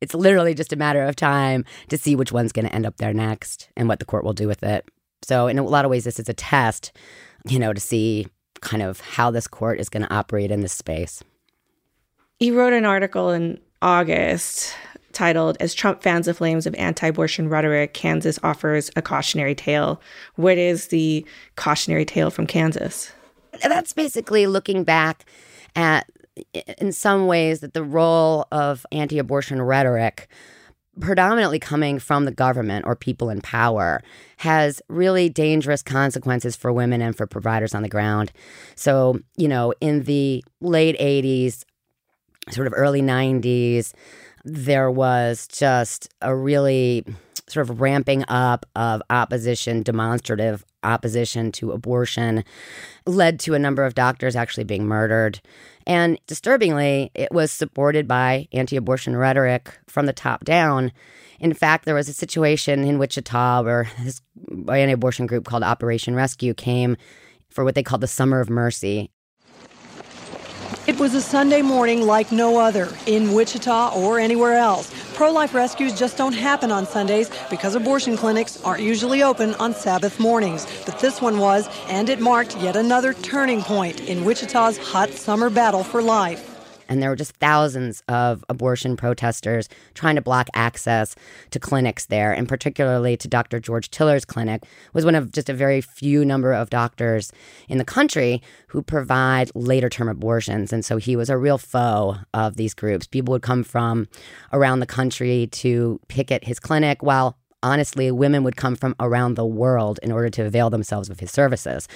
[0.00, 2.96] It's literally just a matter of time to see which one's going to end up
[2.98, 4.86] there next and what the court will do with it.
[5.22, 6.92] So, in a lot of ways, this is a test,
[7.48, 8.26] you know, to see
[8.60, 11.22] kind of how this court is going to operate in this space.
[12.40, 14.74] You wrote an article in August
[15.14, 20.00] titled As Trump fans the flames of anti abortion rhetoric, Kansas offers a cautionary tale.
[20.36, 23.12] What is the cautionary tale from Kansas?
[23.62, 25.24] That's basically looking back
[25.76, 26.10] at,
[26.78, 30.28] in some ways, that the role of anti abortion rhetoric
[31.00, 34.02] predominantly coming from the government or people in power
[34.38, 38.32] has really dangerous consequences for women and for providers on the ground.
[38.74, 41.64] So, you know, in the late 80s,
[42.50, 43.92] sort of early 90s,
[44.44, 47.04] there was just a really
[47.46, 52.44] sort of ramping up of opposition, demonstrative opposition to abortion,
[53.06, 55.40] led to a number of doctors actually being murdered.
[55.86, 60.92] And disturbingly, it was supported by anti abortion rhetoric from the top down.
[61.40, 64.22] In fact, there was a situation in Wichita where this
[64.68, 66.96] anti abortion group called Operation Rescue came
[67.50, 69.10] for what they called the Summer of Mercy.
[70.86, 74.92] It was a Sunday morning like no other in Wichita or anywhere else.
[75.14, 79.72] Pro life rescues just don't happen on Sundays because abortion clinics aren't usually open on
[79.72, 80.66] Sabbath mornings.
[80.84, 85.48] But this one was, and it marked yet another turning point in Wichita's hot summer
[85.48, 86.53] battle for life
[86.94, 91.14] and there were just thousands of abortion protesters trying to block access
[91.50, 94.64] to clinics there and particularly to dr george tiller's clinic
[94.94, 97.32] was one of just a very few number of doctors
[97.68, 100.72] in the country who provide later term abortions.
[100.72, 103.06] And so he was a real foe of these groups.
[103.06, 104.08] People would come from
[104.52, 109.46] around the country to picket his clinic while honestly, women would come from around the
[109.46, 111.88] world in order to avail themselves of his services.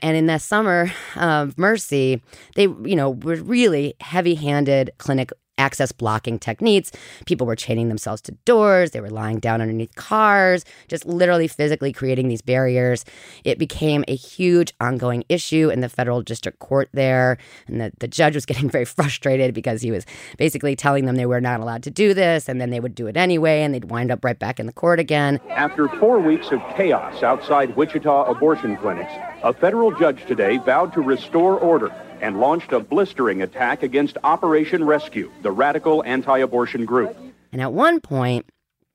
[0.00, 2.22] And in that summer of Mercy,
[2.54, 6.92] they, you know, were really heavy handed clinic access blocking techniques.
[7.26, 11.92] People were chaining themselves to doors, they were lying down underneath cars, just literally physically
[11.92, 13.04] creating these barriers.
[13.44, 17.38] It became a huge ongoing issue in the federal district court there.
[17.66, 20.06] And the, the judge was getting very frustrated because he was
[20.38, 23.06] basically telling them they were not allowed to do this, and then they would do
[23.06, 25.40] it anyway, and they'd wind up right back in the court again.
[25.50, 31.00] After four weeks of chaos outside Wichita abortion clinics, a federal judge today vowed to
[31.00, 37.16] restore order and launched a blistering attack against Operation Rescue, the radical anti abortion group.
[37.52, 38.46] And at one point,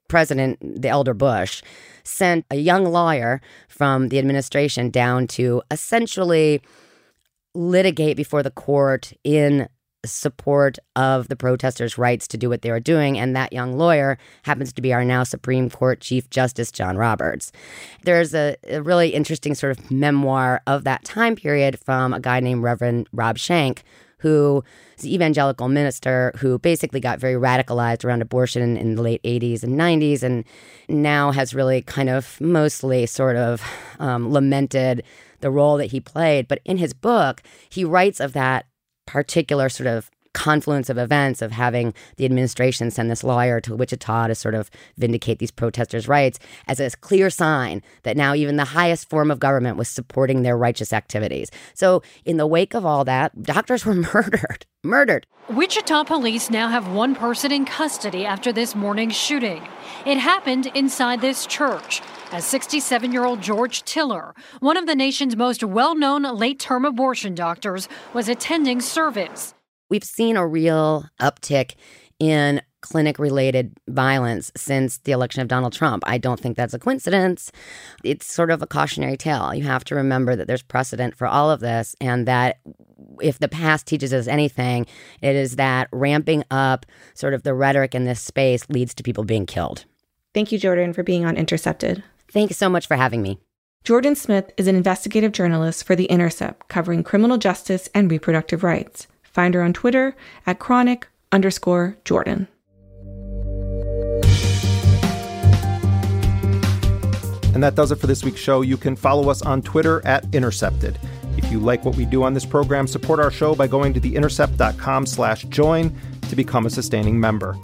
[0.07, 1.63] President, the elder Bush,
[2.03, 6.61] sent a young lawyer from the administration down to essentially
[7.55, 9.67] litigate before the court in
[10.05, 13.17] support of the protesters' rights to do what they were doing.
[13.17, 17.51] And that young lawyer happens to be our now Supreme Court Chief Justice John Roberts.
[18.03, 22.39] There's a, a, really interesting sort of memoir of that time period from a guy
[22.39, 23.83] named Reverend Rob Schenck.
[24.19, 24.63] Who
[24.97, 29.63] is an evangelical minister who basically got very radicalized around abortion in the late 80s
[29.63, 30.45] and 90s, and
[30.87, 33.61] now has really kind of mostly sort of
[33.99, 35.03] um, lamented
[35.41, 36.47] the role that he played.
[36.47, 38.65] But in his book, he writes of that
[39.05, 44.27] particular sort of confluence of events of having the administration send this lawyer to Wichita
[44.27, 48.65] to sort of vindicate these protesters' rights as a clear sign that now even the
[48.65, 51.51] highest form of government was supporting their righteous activities.
[51.73, 54.65] So, in the wake of all that, doctors were murdered.
[54.83, 55.25] Murdered.
[55.49, 59.65] Wichita police now have one person in custody after this morning's shooting.
[60.05, 62.01] It happened inside this church
[62.33, 66.83] as 67 year old George Tiller, one of the nation's most well known late term
[66.83, 69.53] abortion doctors, was attending service.
[69.87, 71.75] We've seen a real uptick
[72.19, 76.03] in clinic related violence since the election of Donald Trump.
[76.07, 77.51] I don't think that's a coincidence.
[78.03, 79.53] It's sort of a cautionary tale.
[79.53, 82.57] You have to remember that there's precedent for all of this, and that
[83.21, 84.87] if the past teaches us anything,
[85.21, 89.23] it is that ramping up sort of the rhetoric in this space leads to people
[89.23, 89.85] being killed.
[90.33, 92.03] Thank you, Jordan, for being on Intercepted.
[92.33, 93.37] Thank you so much for having me.
[93.83, 99.05] Jordan Smith is an investigative journalist for The Intercept, covering criminal justice and reproductive rights.
[99.21, 100.15] Find her on Twitter
[100.47, 102.47] at chronic underscore Jordan.
[107.53, 108.61] And that does it for this week's show.
[108.61, 110.97] You can follow us on Twitter at Intercepted.
[111.37, 114.01] If you like what we do on this program, support our show by going to
[114.01, 115.95] theintercept.com slash join
[116.29, 117.55] to become a sustaining member.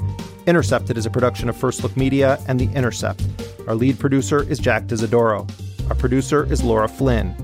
[0.46, 3.24] Intercepted is a production of First Look Media and The Intercept.
[3.68, 5.50] Our lead producer is Jack D'Isidoro.
[5.90, 7.36] Our producer is Laura Flynn.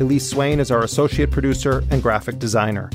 [0.00, 2.90] Elise Swain is our associate producer and graphic designer.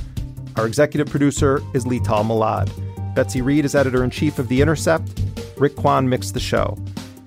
[0.55, 2.69] Our executive producer is Leital Molad.
[3.15, 5.21] Betsy Reed is editor in chief of The Intercept.
[5.57, 6.77] Rick Kwan mixed the show.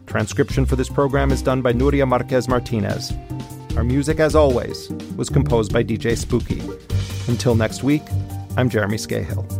[0.07, 3.13] Transcription for this program is done by Nuria Marquez Martinez.
[3.77, 6.61] Our music, as always, was composed by DJ Spooky.
[7.29, 8.03] Until next week,
[8.57, 9.60] I'm Jeremy Scahill.